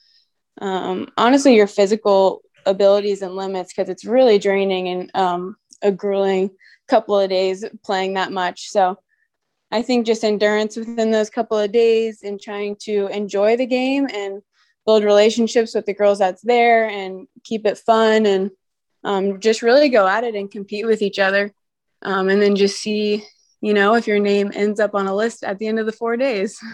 um, 0.61 1.09
honestly 1.17 1.55
your 1.55 1.67
physical 1.67 2.43
abilities 2.67 3.23
and 3.23 3.37
limits 3.37 3.73
because 3.73 3.89
it's 3.89 4.05
really 4.05 4.39
draining 4.39 4.89
and 4.89 5.11
um, 5.15 5.57
a 5.83 5.91
grueling 5.91 6.51
couple 6.89 7.19
of 7.19 7.31
days 7.31 7.65
playing 7.83 8.15
that 8.15 8.33
much. 8.33 8.71
So 8.71 8.99
I 9.75 9.83
think 9.83 10.07
just 10.07 10.23
endurance 10.23 10.77
within 10.77 11.11
those 11.11 11.31
couple 11.31 11.59
of 11.59 11.73
days 11.73 12.23
and 12.23 12.41
trying 12.41 12.77
to 12.83 13.09
enjoy 13.09 13.57
the 13.57 13.67
game 13.67 14.07
and 14.15 14.41
build 14.87 15.03
relationships 15.03 15.75
with 15.75 15.85
the 15.85 15.93
girls 15.93 16.21
that's 16.21 16.43
there 16.43 16.89
and 16.89 17.27
keep 17.43 17.67
it 17.67 17.79
fun 17.79 18.25
and 18.25 18.53
um, 19.03 19.41
just 19.41 19.63
really 19.63 19.89
go 19.89 20.07
at 20.07 20.23
it 20.23 20.37
and 20.37 20.49
compete 20.49 20.87
with 20.87 21.03
each 21.03 21.19
other. 21.19 21.53
Um, 22.03 22.29
and 22.29 22.41
then 22.41 22.55
just 22.55 22.81
see, 22.81 23.25
you 23.61 23.75
know, 23.75 23.97
if 23.97 24.07
your 24.07 24.21
name 24.21 24.53
ends 24.55 24.79
up 24.79 24.95
on 24.95 25.09
a 25.09 25.15
list 25.15 25.43
at 25.43 25.59
the 25.59 25.67
end 25.67 25.81
of 25.81 25.87
the 25.87 25.93
four 25.93 26.17
days. 26.17 26.57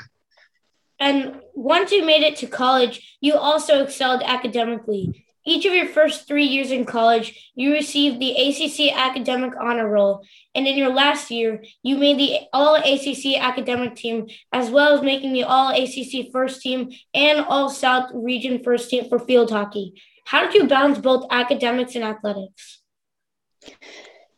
And 1.03 1.41
once 1.55 1.93
you 1.93 2.05
made 2.05 2.23
it 2.23 2.37
to 2.41 2.47
college, 2.47 3.17
you 3.23 3.33
also 3.33 3.83
excelled 3.83 4.21
academically. 4.23 5.25
Each 5.47 5.65
of 5.65 5.73
your 5.73 5.87
first 5.87 6.29
three 6.29 6.45
years 6.45 6.71
in 6.71 6.85
college, 6.85 7.51
you 7.55 7.73
received 7.73 8.21
the 8.21 8.33
ACC 8.33 8.95
Academic 8.95 9.53
Honor 9.61 9.89
Roll, 9.89 10.23
and 10.55 10.67
in 10.67 10.77
your 10.77 10.93
last 10.93 11.31
year, 11.31 11.63
you 11.83 11.97
made 11.97 12.19
the 12.19 12.41
All 12.53 12.77
ACC 12.77 13.39
Academic 13.39 13.97
Team, 13.97 14.29
as 14.53 14.71
well 14.71 14.95
as 14.95 15.03
making 15.03 15.33
the 15.33 15.45
All 15.45 15.71
ACC 15.71 16.31
First 16.33 16.61
Team 16.61 16.91
and 17.15 17.41
All 17.41 17.71
South 17.71 18.11
Region 18.13 18.63
First 18.63 18.91
Team 18.91 19.09
for 19.09 19.19
field 19.19 19.51
hockey. 19.51 20.01
How 20.27 20.45
did 20.45 20.55
you 20.55 20.67
balance 20.67 20.99
both 20.99 21.27
academics 21.31 21.95
and 21.95 22.05
athletics? 22.05 22.83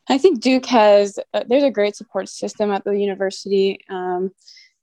I 0.09 0.19
think 0.19 0.41
Duke 0.41 0.67
has 0.67 1.19
uh, 1.33 1.45
there's 1.49 1.63
a 1.63 1.71
great 1.71 1.97
support 1.97 2.29
system 2.29 2.71
at 2.71 2.85
the 2.85 2.93
university. 2.93 3.79
Um, 3.89 4.31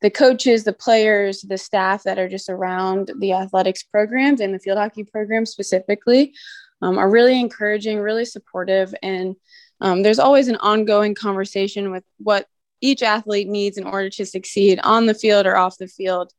the 0.01 0.09
coaches, 0.09 0.63
the 0.63 0.73
players, 0.73 1.41
the 1.41 1.57
staff 1.57 2.03
that 2.03 2.19
are 2.19 2.29
just 2.29 2.49
around 2.49 3.11
the 3.19 3.33
athletics 3.33 3.83
programs 3.83 4.39
and 4.39 4.53
the 4.53 4.59
field 4.59 4.77
hockey 4.77 5.03
program 5.03 5.45
specifically 5.45 6.33
um, 6.81 6.97
are 6.97 7.09
really 7.09 7.39
encouraging, 7.39 7.99
really 7.99 8.25
supportive, 8.25 8.95
and 9.03 9.35
um, 9.81 10.03
there's 10.03 10.19
always 10.19 10.47
an 10.47 10.57
ongoing 10.57 11.15
conversation 11.15 11.91
with 11.91 12.03
what 12.17 12.47
each 12.81 13.03
athlete 13.03 13.47
needs 13.47 13.77
in 13.77 13.85
order 13.85 14.09
to 14.09 14.25
succeed 14.25 14.79
on 14.83 15.05
the 15.05 15.13
field 15.13 15.45
or 15.45 15.57
off 15.57 15.77
the 15.77 15.87
field. 15.87 16.31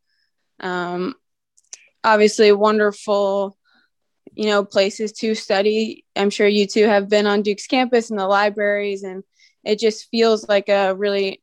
Um, 0.61 1.15
obviously, 2.05 2.53
wonderful, 2.53 3.57
you 4.35 4.47
know, 4.47 4.65
places 4.65 5.13
to 5.13 5.35
study. 5.35 6.05
I'm 6.17 6.31
sure 6.31 6.47
you 6.47 6.67
two 6.67 6.87
have 6.87 7.09
been 7.09 7.27
on 7.27 7.43
Duke's 7.43 7.67
campus 7.67 8.11
and 8.11 8.19
the 8.19 8.27
libraries, 8.27 9.03
and 9.03 9.25
it 9.65 9.79
just 9.79 10.09
feels 10.11 10.49
like 10.49 10.69
a 10.69 10.95
really 10.95 11.43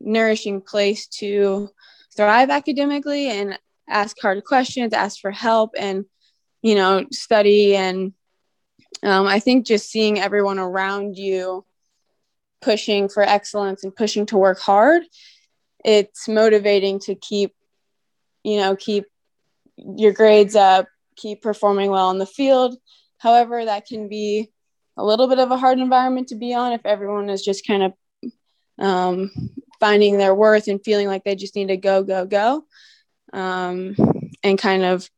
nourishing 0.00 0.60
place 0.60 1.06
to 1.06 1.68
thrive 2.16 2.50
academically 2.50 3.28
and 3.28 3.58
ask 3.88 4.16
hard 4.20 4.44
questions, 4.44 4.92
ask 4.92 5.20
for 5.20 5.30
help, 5.30 5.72
and 5.78 6.04
you 6.62 6.74
know, 6.74 7.06
study. 7.10 7.76
And 7.76 8.12
um, 9.02 9.26
I 9.26 9.40
think 9.40 9.66
just 9.66 9.90
seeing 9.90 10.18
everyone 10.18 10.58
around 10.58 11.16
you 11.16 11.64
pushing 12.60 13.08
for 13.08 13.22
excellence 13.22 13.84
and 13.84 13.94
pushing 13.94 14.26
to 14.26 14.36
work 14.36 14.60
hard, 14.60 15.02
it's 15.84 16.28
motivating 16.28 17.00
to 17.00 17.14
keep, 17.14 17.54
you 18.44 18.58
know, 18.58 18.76
keep 18.76 19.04
your 19.76 20.12
grades 20.12 20.54
up, 20.54 20.86
keep 21.16 21.40
performing 21.40 21.90
well 21.90 22.10
in 22.10 22.18
the 22.18 22.26
field. 22.26 22.76
However, 23.18 23.64
that 23.64 23.86
can 23.86 24.08
be 24.08 24.50
a 24.96 25.04
little 25.04 25.28
bit 25.28 25.38
of 25.38 25.50
a 25.50 25.56
hard 25.56 25.78
environment 25.78 26.28
to 26.28 26.34
be 26.34 26.52
on 26.52 26.72
if 26.72 26.84
everyone 26.84 27.30
is 27.30 27.42
just 27.42 27.66
kind 27.66 27.82
of 27.82 27.92
um, 28.78 29.30
finding 29.80 30.18
their 30.18 30.34
worth 30.34 30.68
and 30.68 30.84
feeling 30.84 31.08
like 31.08 31.24
they 31.24 31.34
just 31.34 31.56
need 31.56 31.68
to 31.68 31.76
go, 31.76 32.02
go, 32.02 32.26
go. 32.26 32.64
Um, 33.32 33.96
and 34.42 34.58
kind 34.58 34.84
of, 34.84 35.08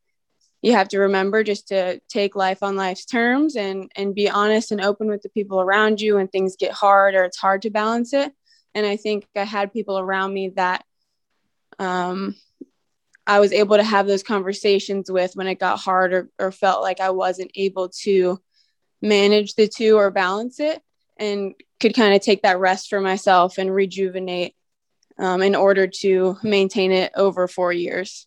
you 0.62 0.72
have 0.72 0.88
to 0.90 1.00
remember 1.00 1.42
just 1.42 1.68
to 1.68 2.00
take 2.08 2.36
life 2.36 2.62
on 2.62 2.76
life's 2.76 3.04
terms 3.04 3.56
and 3.56 3.90
and 3.96 4.14
be 4.14 4.30
honest 4.30 4.70
and 4.70 4.80
open 4.80 5.08
with 5.08 5.20
the 5.22 5.28
people 5.28 5.60
around 5.60 6.00
you 6.00 6.14
when 6.14 6.28
things 6.28 6.56
get 6.56 6.70
hard 6.70 7.16
or 7.16 7.24
it's 7.24 7.38
hard 7.38 7.62
to 7.62 7.70
balance 7.70 8.12
it. 8.12 8.32
And 8.74 8.86
I 8.86 8.96
think 8.96 9.26
I 9.34 9.42
had 9.42 9.72
people 9.72 9.98
around 9.98 10.32
me 10.32 10.50
that 10.50 10.84
um, 11.80 12.36
I 13.26 13.40
was 13.40 13.52
able 13.52 13.76
to 13.76 13.82
have 13.82 14.06
those 14.06 14.22
conversations 14.22 15.10
with 15.10 15.34
when 15.34 15.48
it 15.48 15.58
got 15.58 15.80
hard 15.80 16.12
or, 16.12 16.30
or 16.38 16.52
felt 16.52 16.82
like 16.82 17.00
I 17.00 17.10
wasn't 17.10 17.50
able 17.54 17.88
to 18.02 18.40
manage 19.00 19.54
the 19.54 19.68
two 19.68 19.96
or 19.96 20.10
balance 20.10 20.60
it 20.60 20.80
and 21.16 21.54
could 21.82 21.94
kind 21.94 22.14
of 22.14 22.22
take 22.22 22.42
that 22.42 22.60
rest 22.60 22.88
for 22.88 23.00
myself 23.00 23.58
and 23.58 23.74
rejuvenate 23.74 24.54
um, 25.18 25.42
in 25.42 25.54
order 25.54 25.86
to 25.86 26.38
maintain 26.42 26.92
it 26.92 27.12
over 27.16 27.48
four 27.48 27.72
years. 27.72 28.26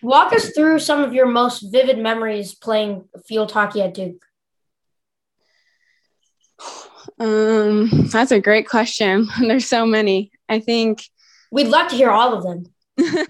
Walk 0.00 0.32
us 0.32 0.50
through 0.50 0.78
some 0.78 1.02
of 1.02 1.12
your 1.12 1.26
most 1.26 1.60
vivid 1.72 1.98
memories 1.98 2.54
playing 2.54 3.08
field 3.26 3.50
hockey 3.50 3.82
at 3.82 3.94
Duke. 3.94 4.22
Um, 7.18 8.08
that's 8.12 8.32
a 8.32 8.40
great 8.40 8.68
question. 8.68 9.28
There's 9.40 9.66
so 9.66 9.84
many. 9.84 10.30
I 10.48 10.60
think 10.60 11.02
we'd 11.50 11.68
love 11.68 11.88
to 11.90 11.96
hear 11.96 12.10
all 12.10 12.34
of 12.34 12.44
them. 12.44 13.26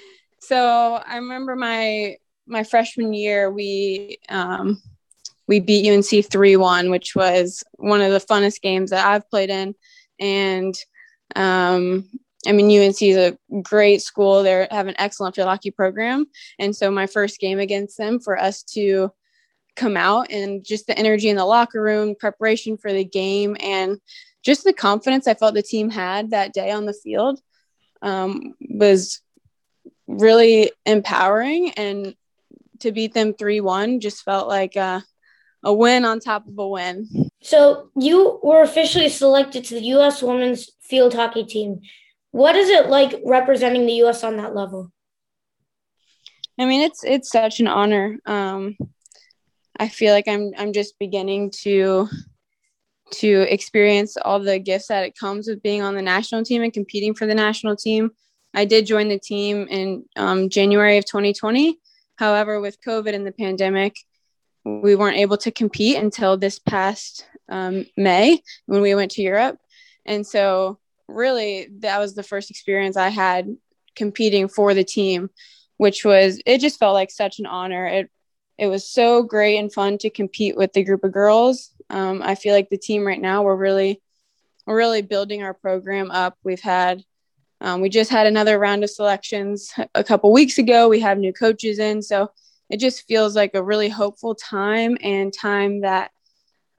so 0.40 1.02
I 1.04 1.16
remember 1.16 1.56
my 1.56 2.16
my 2.46 2.62
freshman 2.62 3.12
year, 3.12 3.50
we 3.50 4.18
um, 4.28 4.80
we 5.48 5.60
beat 5.60 5.90
UNC 5.90 6.04
3-1, 6.04 6.90
which 6.90 7.16
was 7.16 7.64
one 7.72 8.02
of 8.02 8.12
the 8.12 8.20
funnest 8.20 8.60
games 8.60 8.90
that 8.90 9.06
I've 9.06 9.28
played 9.30 9.50
in. 9.50 9.74
And 10.20 10.78
um, 11.34 12.08
I 12.46 12.52
mean, 12.52 12.66
UNC 12.66 13.02
is 13.02 13.16
a 13.16 13.38
great 13.62 14.02
school. 14.02 14.42
They 14.42 14.68
have 14.70 14.86
an 14.86 14.94
excellent 14.98 15.34
field 15.34 15.48
hockey 15.48 15.70
program. 15.70 16.26
And 16.58 16.76
so 16.76 16.90
my 16.90 17.06
first 17.06 17.40
game 17.40 17.58
against 17.58 17.98
them 17.98 18.20
for 18.20 18.38
us 18.38 18.62
to 18.74 19.10
come 19.74 19.96
out 19.96 20.30
and 20.30 20.64
just 20.64 20.86
the 20.86 20.98
energy 20.98 21.28
in 21.28 21.36
the 21.36 21.44
locker 21.44 21.80
room, 21.80 22.14
preparation 22.14 22.76
for 22.76 22.92
the 22.92 23.04
game, 23.04 23.56
and 23.60 23.98
just 24.42 24.64
the 24.64 24.72
confidence 24.72 25.26
I 25.26 25.34
felt 25.34 25.54
the 25.54 25.62
team 25.62 25.90
had 25.90 26.30
that 26.30 26.52
day 26.52 26.70
on 26.70 26.84
the 26.84 26.92
field 26.92 27.40
um, 28.02 28.54
was 28.60 29.20
really 30.06 30.72
empowering. 30.84 31.72
And 31.72 32.14
to 32.80 32.92
beat 32.92 33.14
them 33.14 33.34
3 33.34 33.60
1 33.60 34.00
just 34.00 34.22
felt 34.22 34.48
like 34.48 34.76
uh, 34.76 35.00
a 35.64 35.72
win 35.72 36.04
on 36.04 36.20
top 36.20 36.46
of 36.46 36.58
a 36.58 36.68
win. 36.68 37.08
So 37.40 37.90
you 37.96 38.40
were 38.42 38.62
officially 38.62 39.08
selected 39.08 39.64
to 39.64 39.74
the 39.74 39.86
U.S. 39.86 40.22
Women's 40.22 40.70
Field 40.80 41.14
Hockey 41.14 41.44
Team. 41.44 41.80
What 42.30 42.56
is 42.56 42.68
it 42.68 42.88
like 42.88 43.20
representing 43.24 43.86
the 43.86 43.94
U.S. 43.94 44.22
on 44.22 44.36
that 44.36 44.54
level? 44.54 44.92
I 46.58 46.64
mean, 46.64 46.82
it's 46.82 47.04
it's 47.04 47.30
such 47.30 47.60
an 47.60 47.68
honor. 47.68 48.18
Um, 48.26 48.76
I 49.78 49.88
feel 49.88 50.12
like 50.12 50.26
I'm 50.26 50.52
I'm 50.58 50.72
just 50.72 50.98
beginning 50.98 51.52
to 51.62 52.08
to 53.10 53.46
experience 53.48 54.16
all 54.16 54.40
the 54.40 54.58
gifts 54.58 54.88
that 54.88 55.04
it 55.04 55.16
comes 55.16 55.48
with 55.48 55.62
being 55.62 55.82
on 55.82 55.94
the 55.94 56.02
national 56.02 56.44
team 56.44 56.62
and 56.62 56.72
competing 56.72 57.14
for 57.14 57.26
the 57.26 57.34
national 57.34 57.76
team. 57.76 58.10
I 58.54 58.64
did 58.64 58.86
join 58.86 59.08
the 59.08 59.18
team 59.18 59.66
in 59.68 60.04
um, 60.16 60.48
January 60.48 60.98
of 60.98 61.04
2020. 61.06 61.78
However, 62.16 62.60
with 62.60 62.80
COVID 62.82 63.14
and 63.14 63.26
the 63.26 63.32
pandemic, 63.32 63.96
we 64.64 64.94
weren't 64.94 65.16
able 65.16 65.36
to 65.38 65.50
compete 65.50 65.96
until 65.96 66.36
this 66.36 66.58
past 66.58 67.26
um, 67.48 67.86
May 67.96 68.42
when 68.66 68.82
we 68.82 68.94
went 68.94 69.12
to 69.12 69.22
Europe. 69.22 69.58
And 70.04 70.26
so, 70.26 70.78
really, 71.06 71.68
that 71.80 71.98
was 71.98 72.14
the 72.14 72.22
first 72.22 72.50
experience 72.50 72.96
I 72.96 73.08
had 73.08 73.56
competing 73.96 74.48
for 74.48 74.74
the 74.74 74.84
team, 74.84 75.30
which 75.76 76.04
was, 76.04 76.40
it 76.46 76.58
just 76.58 76.78
felt 76.78 76.94
like 76.94 77.10
such 77.10 77.38
an 77.38 77.46
honor. 77.46 77.86
It, 77.86 78.10
it 78.58 78.66
was 78.66 78.88
so 78.88 79.22
great 79.22 79.58
and 79.58 79.72
fun 79.72 79.98
to 79.98 80.10
compete 80.10 80.56
with 80.56 80.72
the 80.72 80.84
group 80.84 81.04
of 81.04 81.12
girls. 81.12 81.72
Um, 81.90 82.22
I 82.22 82.34
feel 82.34 82.54
like 82.54 82.68
the 82.70 82.78
team 82.78 83.06
right 83.06 83.20
now, 83.20 83.42
we're 83.42 83.56
really, 83.56 84.02
we're 84.66 84.76
really 84.76 85.02
building 85.02 85.42
our 85.42 85.54
program 85.54 86.10
up. 86.10 86.36
We've 86.42 86.60
had, 86.60 87.02
um, 87.60 87.80
we 87.80 87.88
just 87.88 88.10
had 88.10 88.26
another 88.26 88.58
round 88.58 88.84
of 88.84 88.90
selections 88.90 89.72
a 89.94 90.04
couple 90.04 90.32
weeks 90.32 90.58
ago. 90.58 90.88
We 90.88 91.00
have 91.00 91.18
new 91.18 91.32
coaches 91.32 91.78
in. 91.78 92.02
So, 92.02 92.30
it 92.70 92.78
just 92.78 93.06
feels 93.06 93.34
like 93.34 93.54
a 93.54 93.62
really 93.62 93.88
hopeful 93.88 94.34
time 94.34 94.96
and 95.02 95.32
time 95.32 95.80
that 95.80 96.10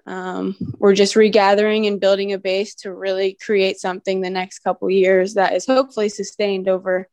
um, 0.05 0.55
we're 0.79 0.95
just 0.95 1.15
regathering 1.15 1.85
and 1.85 1.99
building 1.99 2.33
a 2.33 2.37
base 2.37 2.75
to 2.75 2.93
really 2.93 3.37
create 3.43 3.79
something 3.79 4.21
the 4.21 4.29
next 4.29 4.59
couple 4.59 4.89
years 4.89 5.35
that 5.35 5.53
is 5.53 5.65
hopefully 5.65 6.09
sustained 6.09 6.67
over 6.67 7.07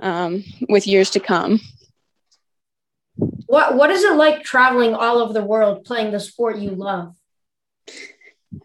um, 0.00 0.42
with 0.68 0.86
years 0.86 1.10
to 1.10 1.20
come. 1.20 1.60
What 3.46 3.74
What 3.76 3.90
is 3.90 4.04
it 4.04 4.14
like 4.14 4.42
traveling 4.42 4.94
all 4.94 5.18
over 5.18 5.32
the 5.32 5.44
world 5.44 5.84
playing 5.84 6.12
the 6.12 6.20
sport 6.20 6.58
you 6.58 6.70
love? 6.70 7.14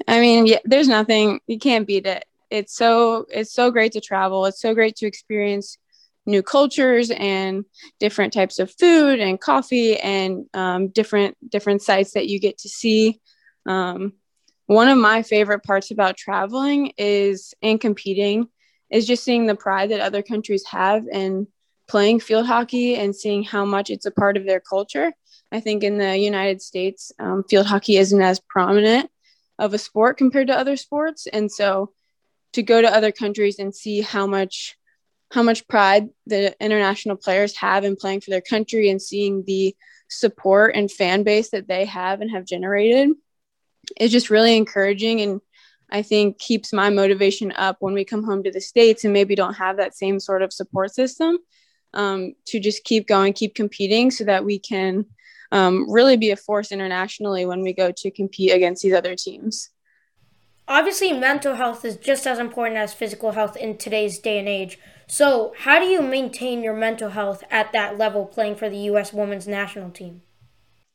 I 0.07 0.19
mean, 0.19 0.45
yeah, 0.45 0.59
there's 0.63 0.87
nothing 0.87 1.39
you 1.47 1.59
can't 1.59 1.87
beat 1.87 2.05
it. 2.05 2.23
It's 2.49 2.75
so 2.75 3.25
it's 3.29 3.51
so 3.51 3.71
great 3.71 3.93
to 3.93 4.01
travel. 4.01 4.45
It's 4.45 4.61
so 4.61 4.73
great 4.73 4.95
to 4.97 5.07
experience 5.07 5.77
new 6.25 6.41
cultures 6.41 7.11
and 7.11 7.65
different 7.99 8.33
types 8.33 8.59
of 8.59 8.73
food 8.79 9.19
and 9.19 9.39
coffee 9.39 9.97
and 9.97 10.45
um, 10.53 10.87
different 10.89 11.37
different 11.49 11.81
sites 11.81 12.13
that 12.13 12.27
you 12.27 12.39
get 12.39 12.57
to 12.59 12.69
see. 12.69 13.19
Um, 13.65 14.13
one 14.67 14.87
of 14.87 14.97
my 14.97 15.21
favorite 15.21 15.63
parts 15.63 15.91
about 15.91 16.17
traveling 16.17 16.93
is 16.97 17.53
and 17.61 17.79
competing 17.79 18.47
is 18.89 19.05
just 19.05 19.23
seeing 19.23 19.45
the 19.45 19.55
pride 19.55 19.91
that 19.91 19.99
other 19.99 20.23
countries 20.23 20.65
have 20.65 21.07
in 21.11 21.47
playing 21.87 22.19
field 22.19 22.47
hockey 22.47 22.95
and 22.95 23.15
seeing 23.15 23.43
how 23.43 23.65
much 23.65 23.89
it's 23.89 24.05
a 24.05 24.11
part 24.11 24.37
of 24.37 24.45
their 24.45 24.59
culture. 24.59 25.11
I 25.51 25.59
think 25.59 25.83
in 25.83 25.97
the 25.97 26.17
United 26.17 26.61
States, 26.61 27.11
um, 27.19 27.43
field 27.47 27.67
hockey 27.67 27.97
isn't 27.97 28.21
as 28.21 28.39
prominent 28.39 29.09
of 29.59 29.73
a 29.73 29.77
sport 29.77 30.17
compared 30.17 30.47
to 30.47 30.57
other 30.57 30.75
sports, 30.75 31.27
and 31.27 31.51
so 31.51 31.93
to 32.53 32.63
go 32.63 32.81
to 32.81 32.93
other 32.93 33.11
countries 33.11 33.59
and 33.59 33.73
see 33.73 34.01
how 34.01 34.25
much 34.25 34.77
how 35.35 35.43
much 35.43 35.67
pride 35.67 36.09
the 36.25 36.55
international 36.63 37.17
players 37.17 37.55
have 37.57 37.83
in 37.83 37.97
playing 37.97 38.21
for 38.21 38.31
their 38.31 38.41
country 38.41 38.89
and 38.89 39.01
seeing 39.01 39.43
the 39.45 39.75
support 40.09 40.73
and 40.75 40.89
fan 40.89 41.23
base 41.23 41.49
that 41.49 41.67
they 41.67 41.83
have 41.83 42.21
and 42.21 42.31
have 42.31 42.45
generated 42.45 43.09
is 43.99 44.11
just 44.11 44.29
really 44.29 44.55
encouraging 44.55 45.21
and 45.21 45.41
I 45.91 46.01
think 46.01 46.39
keeps 46.39 46.73
my 46.73 46.89
motivation 46.89 47.51
up 47.51 47.77
when 47.79 47.93
we 47.93 48.05
come 48.05 48.23
home 48.23 48.43
to 48.43 48.51
the 48.51 48.61
States 48.61 49.03
and 49.03 49.13
maybe 49.13 49.35
don't 49.35 49.53
have 49.55 49.77
that 49.77 49.95
same 49.95 50.19
sort 50.19 50.41
of 50.41 50.53
support 50.53 50.95
system 50.95 51.37
um, 51.93 52.33
to 52.45 52.59
just 52.59 52.83
keep 52.85 53.05
going, 53.05 53.33
keep 53.33 53.55
competing 53.55 54.11
so 54.11 54.23
that 54.23 54.43
we 54.43 54.57
can 54.57 55.05
um, 55.51 55.91
really 55.91 56.17
be 56.17 56.31
a 56.31 56.37
force 56.37 56.71
internationally 56.71 57.45
when 57.45 57.61
we 57.61 57.73
go 57.73 57.91
to 57.91 58.09
compete 58.09 58.51
against 58.51 58.81
these 58.81 58.93
other 58.93 59.15
teams. 59.15 59.69
Obviously, 60.67 61.13
mental 61.13 61.55
health 61.55 61.85
is 61.85 61.95
just 61.95 62.25
as 62.25 62.39
important 62.39 62.77
as 62.77 62.93
physical 62.93 63.33
health 63.33 63.55
in 63.55 63.77
today's 63.77 64.17
day 64.17 64.39
and 64.39 64.47
age. 64.47 64.79
So, 65.07 65.53
how 65.59 65.79
do 65.79 65.85
you 65.85 66.01
maintain 66.01 66.63
your 66.63 66.73
mental 66.73 67.09
health 67.09 67.43
at 67.51 67.71
that 67.73 67.97
level 67.97 68.25
playing 68.25 68.55
for 68.55 68.69
the 68.69 68.77
U.S. 68.77 69.13
women's 69.13 69.47
national 69.47 69.91
team? 69.91 70.23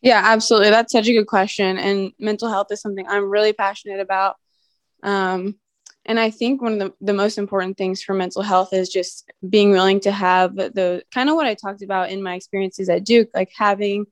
Yeah, 0.03 0.23
absolutely. 0.25 0.71
That's 0.71 0.93
such 0.93 1.07
a 1.07 1.13
good 1.13 1.27
question. 1.27 1.79
And 1.79 2.13
mental 2.19 2.49
health 2.49 2.69
is 2.71 2.81
something 2.81 3.07
I'm 3.07 3.31
really 3.31 3.53
passionate 3.53 4.01
about. 4.01 4.37
Um, 5.03 5.57
and 6.07 6.19
I 6.19 6.31
think 6.31 6.63
one 6.63 6.73
of 6.73 6.79
the, 6.79 6.93
the 7.01 7.13
most 7.13 7.39
important 7.39 7.77
things 7.77 8.03
for 8.03 8.15
mental 8.15 8.43
health 8.43 8.73
is 8.73 8.89
just 8.89 9.31
being 9.49 9.71
willing 9.71 10.01
to 10.01 10.11
have 10.11 10.57
the 10.57 11.03
kind 11.13 11.29
of 11.29 11.37
what 11.37 11.47
I 11.47 11.55
talked 11.55 11.83
about 11.83 12.11
in 12.11 12.23
my 12.23 12.35
experiences 12.35 12.89
at 12.89 13.05
Duke, 13.05 13.29
like 13.35 13.51
having 13.57 14.07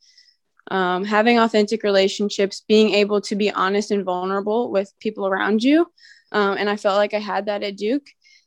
um, 0.70 1.04
having 1.04 1.38
authentic 1.38 1.82
relationships, 1.82 2.62
being 2.66 2.94
able 2.94 3.20
to 3.22 3.36
be 3.36 3.50
honest 3.50 3.90
and 3.90 4.04
vulnerable 4.04 4.70
with 4.70 4.92
people 5.00 5.26
around 5.26 5.62
you. 5.62 5.86
Um, 6.32 6.56
and 6.58 6.68
I 6.68 6.76
felt 6.76 6.96
like 6.96 7.14
I 7.14 7.20
had 7.20 7.46
that 7.46 7.62
at 7.62 7.76
Duke. 7.76 8.06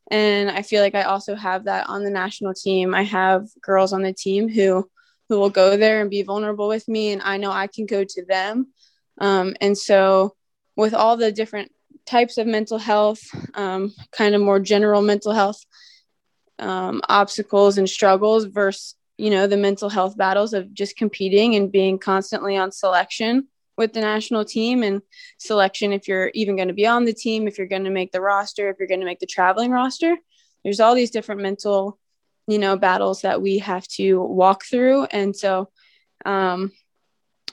And 0.09 0.49
I 0.51 0.61
feel 0.61 0.81
like 0.81 0.95
I 0.95 1.03
also 1.03 1.35
have 1.35 1.65
that 1.65 1.87
on 1.87 2.03
the 2.03 2.09
national 2.09 2.53
team. 2.53 2.93
I 2.93 3.03
have 3.03 3.47
girls 3.61 3.93
on 3.93 4.01
the 4.01 4.13
team 4.13 4.49
who 4.49 4.89
who 5.29 5.39
will 5.39 5.49
go 5.49 5.77
there 5.77 6.01
and 6.01 6.09
be 6.09 6.23
vulnerable 6.23 6.67
with 6.67 6.85
me, 6.89 7.13
and 7.13 7.21
I 7.21 7.37
know 7.37 7.51
I 7.51 7.67
can 7.67 7.85
go 7.85 8.03
to 8.03 8.25
them. 8.25 8.67
Um, 9.17 9.55
and 9.61 9.77
so, 9.77 10.35
with 10.75 10.93
all 10.93 11.15
the 11.15 11.31
different 11.31 11.71
types 12.05 12.37
of 12.37 12.47
mental 12.47 12.77
health, 12.77 13.21
um, 13.53 13.93
kind 14.11 14.35
of 14.35 14.41
more 14.41 14.59
general 14.59 15.01
mental 15.01 15.31
health 15.31 15.63
um, 16.59 17.01
obstacles 17.07 17.77
and 17.77 17.89
struggles 17.89 18.43
versus, 18.45 18.95
you 19.21 19.29
know, 19.29 19.45
the 19.45 19.55
mental 19.55 19.87
health 19.87 20.17
battles 20.17 20.51
of 20.51 20.73
just 20.73 20.97
competing 20.97 21.53
and 21.53 21.71
being 21.71 21.99
constantly 21.99 22.57
on 22.57 22.71
selection 22.71 23.47
with 23.77 23.93
the 23.93 24.01
national 24.01 24.43
team 24.43 24.81
and 24.81 25.03
selection 25.37 25.93
if 25.93 26.07
you're 26.07 26.31
even 26.33 26.55
going 26.55 26.69
to 26.69 26.73
be 26.73 26.87
on 26.87 27.05
the 27.05 27.13
team, 27.13 27.47
if 27.47 27.59
you're 27.59 27.67
going 27.67 27.83
to 27.83 27.91
make 27.91 28.11
the 28.11 28.19
roster, 28.19 28.67
if 28.67 28.77
you're 28.79 28.87
going 28.87 28.99
to 28.99 29.05
make 29.05 29.19
the 29.19 29.27
traveling 29.27 29.69
roster. 29.69 30.17
There's 30.63 30.79
all 30.79 30.95
these 30.95 31.11
different 31.11 31.41
mental, 31.41 31.99
you 32.47 32.57
know, 32.57 32.75
battles 32.77 33.21
that 33.21 33.43
we 33.43 33.59
have 33.59 33.87
to 33.89 34.19
walk 34.19 34.63
through. 34.65 35.03
And 35.05 35.35
so, 35.35 35.69
um, 36.25 36.71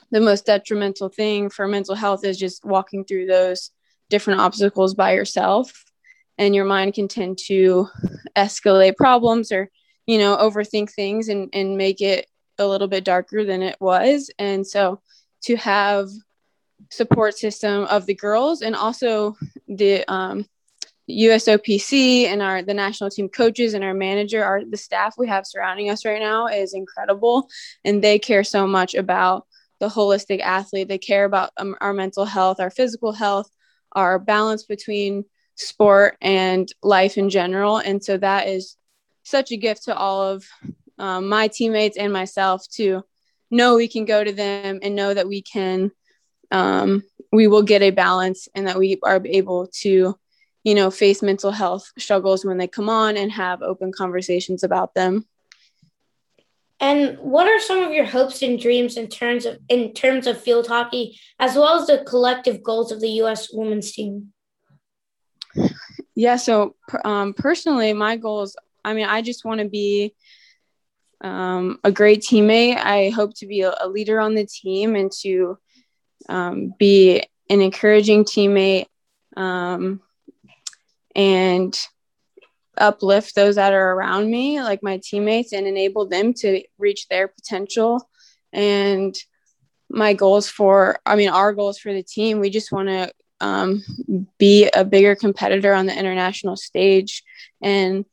the 0.09 0.21
most 0.21 0.47
detrimental 0.47 1.09
thing 1.09 1.51
for 1.51 1.67
mental 1.67 1.93
health 1.93 2.25
is 2.25 2.39
just 2.39 2.65
walking 2.65 3.05
through 3.05 3.27
those 3.27 3.69
different 4.09 4.39
obstacles 4.39 4.95
by 4.95 5.13
yourself 5.13 5.85
and 6.39 6.55
your 6.55 6.65
mind 6.65 6.95
can 6.95 7.07
tend 7.07 7.37
to 7.45 7.87
escalate 8.35 8.95
problems 8.95 9.51
or 9.51 9.69
you 10.09 10.17
know 10.17 10.35
overthink 10.37 10.91
things 10.91 11.29
and, 11.29 11.49
and 11.53 11.77
make 11.77 12.01
it 12.01 12.25
a 12.57 12.65
little 12.67 12.87
bit 12.87 13.03
darker 13.03 13.45
than 13.45 13.61
it 13.61 13.77
was 13.79 14.31
and 14.39 14.65
so 14.65 14.99
to 15.41 15.55
have 15.55 16.09
support 16.89 17.37
system 17.37 17.83
of 17.85 18.05
the 18.05 18.15
girls 18.15 18.61
and 18.61 18.75
also 18.75 19.35
the 19.67 20.03
um, 20.11 20.45
USOPC 21.09 22.25
and 22.25 22.41
our 22.41 22.61
the 22.61 22.73
national 22.73 23.09
team 23.09 23.29
coaches 23.29 23.73
and 23.73 23.83
our 23.83 23.93
manager, 23.93 24.43
our 24.43 24.63
the 24.63 24.77
staff 24.77 25.15
we 25.17 25.27
have 25.27 25.45
surrounding 25.45 25.89
us 25.89 26.05
right 26.05 26.19
now 26.19 26.47
is 26.47 26.73
incredible, 26.73 27.49
and 27.83 28.03
they 28.03 28.19
care 28.19 28.43
so 28.43 28.67
much 28.67 28.93
about 28.93 29.47
the 29.79 29.89
holistic 29.89 30.39
athlete. 30.41 30.87
They 30.87 30.99
care 30.99 31.25
about 31.25 31.51
um, 31.57 31.75
our 31.81 31.93
mental 31.93 32.25
health, 32.25 32.59
our 32.59 32.69
physical 32.69 33.11
health, 33.11 33.49
our 33.93 34.19
balance 34.19 34.63
between 34.63 35.25
sport 35.55 36.15
and 36.21 36.71
life 36.83 37.17
in 37.17 37.29
general. 37.29 37.77
And 37.77 38.03
so 38.03 38.17
that 38.17 38.47
is 38.47 38.77
such 39.29 39.51
a 39.51 39.57
gift 39.57 39.83
to 39.85 39.95
all 39.95 40.21
of 40.21 40.45
um, 40.97 41.27
my 41.29 41.47
teammates 41.47 41.97
and 41.97 42.11
myself 42.11 42.67
to 42.71 43.03
know 43.51 43.75
we 43.75 43.87
can 43.87 44.05
go 44.05 44.23
to 44.23 44.31
them 44.31 44.79
and 44.81 44.95
know 44.95 45.13
that 45.13 45.27
we 45.27 45.41
can, 45.41 45.91
um, 46.51 47.03
we 47.31 47.47
will 47.47 47.63
get 47.63 47.81
a 47.81 47.91
balance 47.91 48.47
and 48.53 48.67
that 48.67 48.77
we 48.77 48.99
are 49.03 49.21
able 49.25 49.67
to, 49.67 50.17
you 50.63 50.75
know, 50.75 50.91
face 50.91 51.21
mental 51.21 51.51
health 51.51 51.91
struggles 51.97 52.43
when 52.43 52.57
they 52.57 52.67
come 52.67 52.89
on 52.89 53.17
and 53.17 53.31
have 53.31 53.61
open 53.61 53.91
conversations 53.91 54.63
about 54.63 54.93
them. 54.93 55.25
And 56.81 57.17
what 57.19 57.47
are 57.47 57.59
some 57.59 57.83
of 57.83 57.91
your 57.91 58.05
hopes 58.05 58.41
and 58.41 58.57
dreams 58.57 58.95
in 58.95 59.07
terms 59.07 59.45
of 59.45 59.59
in 59.67 59.93
terms 59.93 60.27
of 60.27 60.41
field 60.41 60.67
hockey, 60.67 61.19
as 61.37 61.55
well 61.55 61.77
as 61.79 61.87
the 61.87 62.05
collective 62.05 62.63
goals 62.63 62.93
of 62.93 63.01
the 63.01 63.09
U.S. 63.23 63.49
women's 63.51 63.91
team? 63.91 64.31
Yeah. 66.15 66.37
So 66.37 66.75
um, 67.03 67.33
personally, 67.33 67.91
my 67.93 68.15
goals. 68.15 68.55
I 68.83 68.93
mean, 68.93 69.05
I 69.05 69.21
just 69.21 69.45
want 69.45 69.61
to 69.61 69.67
be 69.67 70.13
um, 71.21 71.79
a 71.83 71.91
great 71.91 72.21
teammate. 72.21 72.77
I 72.77 73.09
hope 73.09 73.35
to 73.35 73.47
be 73.47 73.61
a, 73.61 73.87
leader 73.87 74.19
on 74.19 74.35
the 74.35 74.45
team 74.45 74.95
and 74.95 75.11
to 75.21 75.57
um, 76.27 76.73
be 76.77 77.23
an 77.49 77.61
encouraging 77.61 78.23
teammate 78.23 78.85
um, 79.35 80.01
and 81.15 81.77
uplift 82.77 83.35
those 83.35 83.55
that 83.55 83.73
are 83.73 83.93
around 83.93 84.29
me, 84.29 84.61
like 84.61 84.81
my 84.81 84.99
teammates, 85.03 85.51
and 85.51 85.67
enable 85.67 86.07
them 86.07 86.33
to 86.33 86.63
reach 86.77 87.07
their 87.09 87.27
potential. 87.27 88.09
And 88.53 89.15
my 89.89 90.13
goals 90.13 90.47
for, 90.47 90.99
I 91.05 91.15
mean, 91.15 91.29
our 91.29 91.51
goals 91.53 91.79
for 91.79 91.93
the 91.93 92.03
team, 92.03 92.39
we 92.39 92.49
just 92.49 92.71
want 92.71 92.87
to 92.87 93.11
um, 93.41 93.83
be 94.37 94.69
a 94.73 94.85
bigger 94.85 95.15
competitor 95.15 95.73
on 95.73 95.85
the 95.85 95.97
international 95.97 96.55
stage. 96.55 97.23
And 97.61 98.05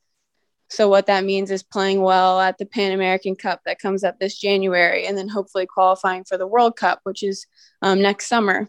so, 0.68 0.88
what 0.88 1.06
that 1.06 1.24
means 1.24 1.50
is 1.50 1.62
playing 1.62 2.00
well 2.02 2.40
at 2.40 2.58
the 2.58 2.66
Pan 2.66 2.92
American 2.92 3.36
Cup 3.36 3.60
that 3.64 3.78
comes 3.78 4.02
up 4.02 4.18
this 4.18 4.38
January, 4.38 5.06
and 5.06 5.16
then 5.16 5.28
hopefully 5.28 5.66
qualifying 5.66 6.24
for 6.24 6.36
the 6.36 6.46
World 6.46 6.76
Cup, 6.76 7.00
which 7.04 7.22
is 7.22 7.46
um, 7.82 8.02
next 8.02 8.26
summer, 8.26 8.68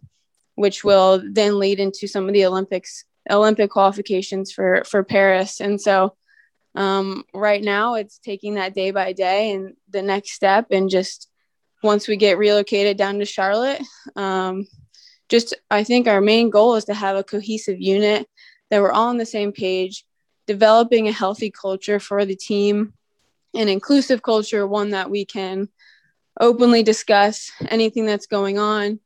which 0.55 0.83
will 0.83 1.21
then 1.31 1.59
lead 1.59 1.79
into 1.79 2.07
some 2.07 2.27
of 2.27 2.33
the 2.33 2.45
Olympics 2.45 3.03
Olympic 3.29 3.71
qualifications 3.71 4.51
for 4.51 4.83
for 4.85 5.03
Paris. 5.03 5.59
And 5.59 5.81
so 5.81 6.15
um, 6.75 7.23
right 7.33 7.63
now 7.63 7.95
it's 7.95 8.19
taking 8.19 8.55
that 8.55 8.75
day 8.75 8.91
by 8.91 9.13
day 9.13 9.51
and 9.51 9.73
the 9.89 10.01
next 10.01 10.31
step 10.31 10.67
and 10.71 10.89
just 10.89 11.29
once 11.83 12.07
we 12.07 12.17
get 12.17 12.37
relocated 12.37 12.97
down 12.97 13.19
to 13.19 13.25
Charlotte, 13.25 13.81
um, 14.15 14.67
just 15.29 15.53
I 15.69 15.83
think 15.83 16.07
our 16.07 16.21
main 16.21 16.49
goal 16.49 16.75
is 16.75 16.85
to 16.85 16.93
have 16.93 17.15
a 17.15 17.23
cohesive 17.23 17.79
unit 17.79 18.27
that 18.69 18.81
we're 18.81 18.91
all 18.91 19.09
on 19.09 19.17
the 19.17 19.25
same 19.25 19.51
page, 19.51 20.05
developing 20.47 21.07
a 21.07 21.11
healthy 21.11 21.51
culture 21.51 21.99
for 21.99 22.25
the 22.25 22.35
team, 22.35 22.93
an 23.53 23.67
inclusive 23.67 24.21
culture, 24.21 24.65
one 24.65 24.89
that 24.91 25.09
we 25.09 25.25
can 25.25 25.69
openly 26.39 26.83
discuss 26.83 27.51
anything 27.69 28.05
that's 28.05 28.27
going 28.27 28.57
on 28.57 28.99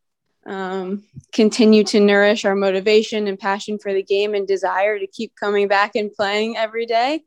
um, 0.46 1.04
continue 1.32 1.84
to 1.86 2.00
nourish 2.00 2.46
our 2.46 2.56
motivation 2.56 3.28
and 3.28 3.40
passion 3.40 3.78
for 3.78 3.94
the 3.94 4.04
game 4.04 4.34
and 4.34 4.48
desire 4.48 4.98
to 4.98 5.08
keep 5.08 5.36
coming 5.36 5.68
back 5.68 5.96
and 5.96 6.12
playing 6.12 6.58
every 6.58 6.86
day 6.86 7.24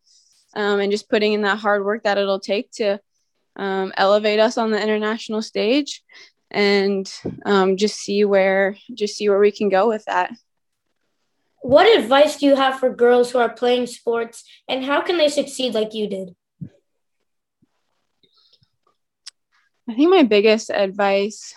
um, 0.55 0.81
and 0.81 0.90
just 0.90 1.09
putting 1.09 1.33
in 1.33 1.42
that 1.42 1.59
hard 1.59 1.85
work 1.85 2.03
that 2.03 2.18
it'll 2.18 2.40
take 2.40 2.70
to 2.72 3.00
um, 3.57 3.92
elevate 3.96 4.40
us 4.40 4.59
on 4.59 4.70
the 4.70 4.83
international 4.83 5.42
stage 5.42 6.03
and 6.50 7.12
um, 7.46 7.77
just 7.77 7.96
see 7.96 8.24
where 8.24 8.77
just 8.92 9.16
see 9.16 9.29
where 9.29 9.38
we 9.38 9.53
can 9.53 9.68
go 9.68 9.88
with 9.88 10.05
that 10.07 10.33
what 11.64 11.98
advice 11.98 12.37
do 12.37 12.44
you 12.44 12.57
have 12.57 12.79
for 12.79 12.94
girls 12.94 13.31
who 13.31 13.38
are 13.38 13.48
playing 13.48 13.87
sports 13.87 14.44
and 14.68 14.85
how 14.85 15.00
can 15.00 15.16
they 15.16 15.29
succeed 15.29 15.72
like 15.72 15.94
you 15.94 16.07
did 16.07 16.37
i 19.88 19.94
think 19.94 20.11
my 20.11 20.22
biggest 20.22 20.68
advice 20.68 21.55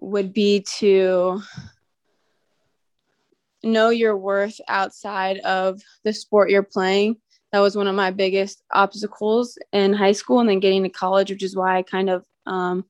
would 0.00 0.32
be 0.32 0.64
to 0.78 1.42
know 3.62 3.90
your 3.90 4.16
worth 4.16 4.60
outside 4.68 5.38
of 5.38 5.80
the 6.04 6.12
sport 6.12 6.50
you're 6.50 6.62
playing. 6.62 7.16
That 7.52 7.60
was 7.60 7.76
one 7.76 7.88
of 7.88 7.94
my 7.94 8.10
biggest 8.10 8.62
obstacles 8.72 9.58
in 9.72 9.92
high 9.92 10.12
school 10.12 10.40
and 10.40 10.48
then 10.48 10.60
getting 10.60 10.82
to 10.84 10.88
college, 10.88 11.30
which 11.30 11.42
is 11.42 11.56
why 11.56 11.76
I 11.76 11.82
kind 11.82 12.08
of 12.08 12.24
um, 12.46 12.84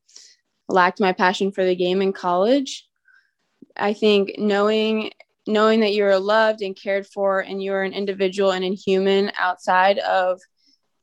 lacked 0.69 1.01
my 1.01 1.13
passion 1.13 1.51
for 1.51 1.65
the 1.65 1.75
game 1.75 2.03
in 2.03 2.13
college. 2.13 2.87
I 3.77 3.95
think 3.95 4.33
knowing 4.37 5.13
knowing 5.47 5.81
that 5.81 5.95
you're 5.95 6.19
loved 6.19 6.63
and 6.63 6.77
cared 6.77 7.07
for 7.07 7.41
and 7.41 7.63
you're 7.63 7.83
an 7.83 7.93
individual 7.93 8.51
and 8.51 8.65
a 8.65 8.75
human 8.75 9.33
outside 9.39 9.99
of 9.99 10.41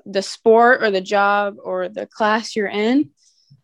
the 0.05 0.21
sport 0.21 0.83
or 0.83 0.91
the 0.91 1.01
job 1.01 1.55
or 1.63 1.89
the 1.89 2.05
class 2.05 2.55
you're 2.55 2.67
in 2.67 3.09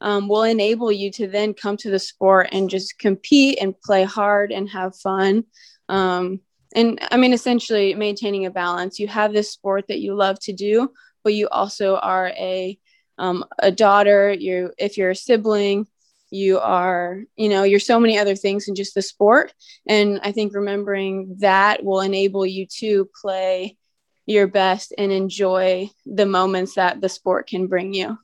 um, 0.01 0.27
will 0.27 0.43
enable 0.43 0.91
you 0.91 1.09
to 1.11 1.27
then 1.27 1.53
come 1.53 1.77
to 1.77 1.89
the 1.89 1.99
sport 1.99 2.49
and 2.51 2.69
just 2.69 2.99
compete 2.99 3.57
and 3.61 3.79
play 3.81 4.03
hard 4.03 4.51
and 4.51 4.69
have 4.69 4.95
fun 4.97 5.43
um, 5.89 6.41
and 6.75 6.99
I 7.11 7.17
mean, 7.17 7.33
essentially 7.33 7.93
maintaining 7.93 8.45
a 8.45 8.51
balance. 8.51 8.99
You 8.99 9.07
have 9.07 9.33
this 9.33 9.51
sport 9.51 9.85
that 9.87 9.99
you 9.99 10.15
love 10.15 10.39
to 10.41 10.53
do, 10.53 10.91
but 11.23 11.33
you 11.33 11.47
also 11.49 11.97
are 11.97 12.27
a 12.29 12.77
um, 13.17 13.45
a 13.59 13.71
daughter. 13.71 14.31
You, 14.31 14.71
if 14.77 14.97
you're 14.97 15.11
a 15.11 15.15
sibling, 15.15 15.87
you 16.33 16.59
are, 16.59 17.21
you 17.35 17.47
know, 17.47 17.63
you're 17.63 17.79
so 17.79 17.99
many 17.99 18.17
other 18.17 18.35
things 18.35 18.65
than 18.65 18.75
just 18.75 18.95
the 18.95 19.01
sport. 19.01 19.53
And 19.87 20.19
I 20.23 20.31
think 20.31 20.53
remembering 20.53 21.35
that 21.39 21.83
will 21.83 22.01
enable 22.01 22.45
you 22.45 22.65
to 22.79 23.09
play 23.21 23.77
your 24.25 24.47
best 24.47 24.93
and 24.97 25.11
enjoy 25.11 25.89
the 26.05 26.25
moments 26.25 26.75
that 26.75 27.01
the 27.01 27.09
sport 27.09 27.47
can 27.47 27.67
bring 27.67 27.93
you. 27.93 28.17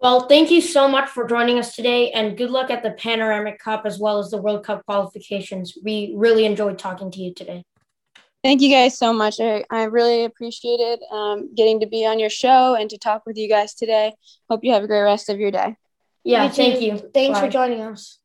Well, 0.00 0.28
thank 0.28 0.50
you 0.50 0.60
so 0.60 0.88
much 0.88 1.08
for 1.08 1.26
joining 1.26 1.58
us 1.58 1.74
today, 1.74 2.10
and 2.10 2.36
good 2.36 2.50
luck 2.50 2.70
at 2.70 2.82
the 2.82 2.90
Pan 2.90 3.20
American 3.20 3.56
Cup 3.56 3.86
as 3.86 3.98
well 3.98 4.18
as 4.18 4.30
the 4.30 4.36
World 4.36 4.62
Cup 4.64 4.84
qualifications. 4.84 5.78
We 5.82 6.12
really 6.14 6.44
enjoyed 6.44 6.78
talking 6.78 7.10
to 7.12 7.20
you 7.20 7.32
today. 7.32 7.64
Thank 8.42 8.60
you 8.60 8.68
guys 8.68 8.98
so 8.98 9.14
much. 9.14 9.40
I, 9.40 9.64
I 9.70 9.84
really 9.84 10.24
appreciated 10.24 11.00
um, 11.10 11.54
getting 11.54 11.80
to 11.80 11.86
be 11.86 12.04
on 12.04 12.18
your 12.18 12.28
show 12.28 12.74
and 12.74 12.90
to 12.90 12.98
talk 12.98 13.22
with 13.24 13.38
you 13.38 13.48
guys 13.48 13.72
today. 13.74 14.12
Hope 14.50 14.60
you 14.62 14.74
have 14.74 14.84
a 14.84 14.86
great 14.86 15.00
rest 15.00 15.30
of 15.30 15.38
your 15.38 15.50
day. 15.50 15.76
Yeah, 16.24 16.44
you 16.44 16.50
thank 16.50 16.80
you. 16.80 16.98
Thanks 16.98 17.38
Bye. 17.38 17.46
for 17.46 17.52
joining 17.52 17.82
us. 17.82 18.18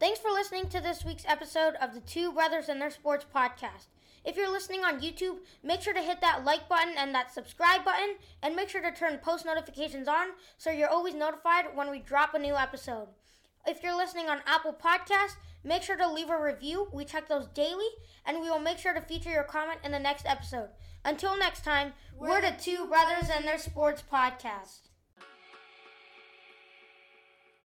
Thanks 0.00 0.18
for 0.18 0.30
listening 0.30 0.68
to 0.70 0.80
this 0.80 1.04
week's 1.04 1.24
episode 1.28 1.74
of 1.80 1.94
the 1.94 2.00
Two 2.00 2.32
Brothers 2.32 2.68
and 2.68 2.80
Their 2.80 2.90
Sports 2.90 3.24
podcast. 3.32 3.86
If 4.24 4.36
you're 4.36 4.50
listening 4.50 4.84
on 4.84 5.00
YouTube, 5.00 5.38
make 5.62 5.80
sure 5.80 5.92
to 5.92 6.00
hit 6.00 6.20
that 6.20 6.44
like 6.44 6.68
button 6.68 6.94
and 6.96 7.14
that 7.14 7.32
subscribe 7.32 7.84
button, 7.84 8.16
and 8.42 8.56
make 8.56 8.68
sure 8.68 8.80
to 8.80 8.90
turn 8.90 9.18
post 9.18 9.44
notifications 9.44 10.08
on 10.08 10.28
so 10.58 10.70
you're 10.70 10.88
always 10.88 11.14
notified 11.14 11.66
when 11.74 11.90
we 11.90 11.98
drop 11.98 12.34
a 12.34 12.38
new 12.38 12.54
episode. 12.54 13.08
If 13.66 13.82
you're 13.82 13.96
listening 13.96 14.28
on 14.28 14.40
Apple 14.46 14.72
Podcasts, 14.74 15.36
make 15.62 15.82
sure 15.82 15.96
to 15.96 16.10
leave 16.10 16.30
a 16.30 16.40
review. 16.40 16.88
We 16.92 17.04
check 17.04 17.28
those 17.28 17.48
daily, 17.48 17.88
and 18.24 18.40
we 18.40 18.48
will 18.48 18.58
make 18.58 18.78
sure 18.78 18.94
to 18.94 19.00
feature 19.00 19.30
your 19.30 19.44
comment 19.44 19.80
in 19.84 19.92
the 19.92 19.98
next 19.98 20.26
episode. 20.26 20.70
Until 21.04 21.38
next 21.38 21.64
time, 21.64 21.92
we're, 22.16 22.28
we're 22.28 22.40
the 22.40 22.56
Two 22.60 22.86
Brothers 22.86 23.28
and 23.32 23.44
Their 23.44 23.58
Sports 23.58 24.02
podcast. 24.10 24.88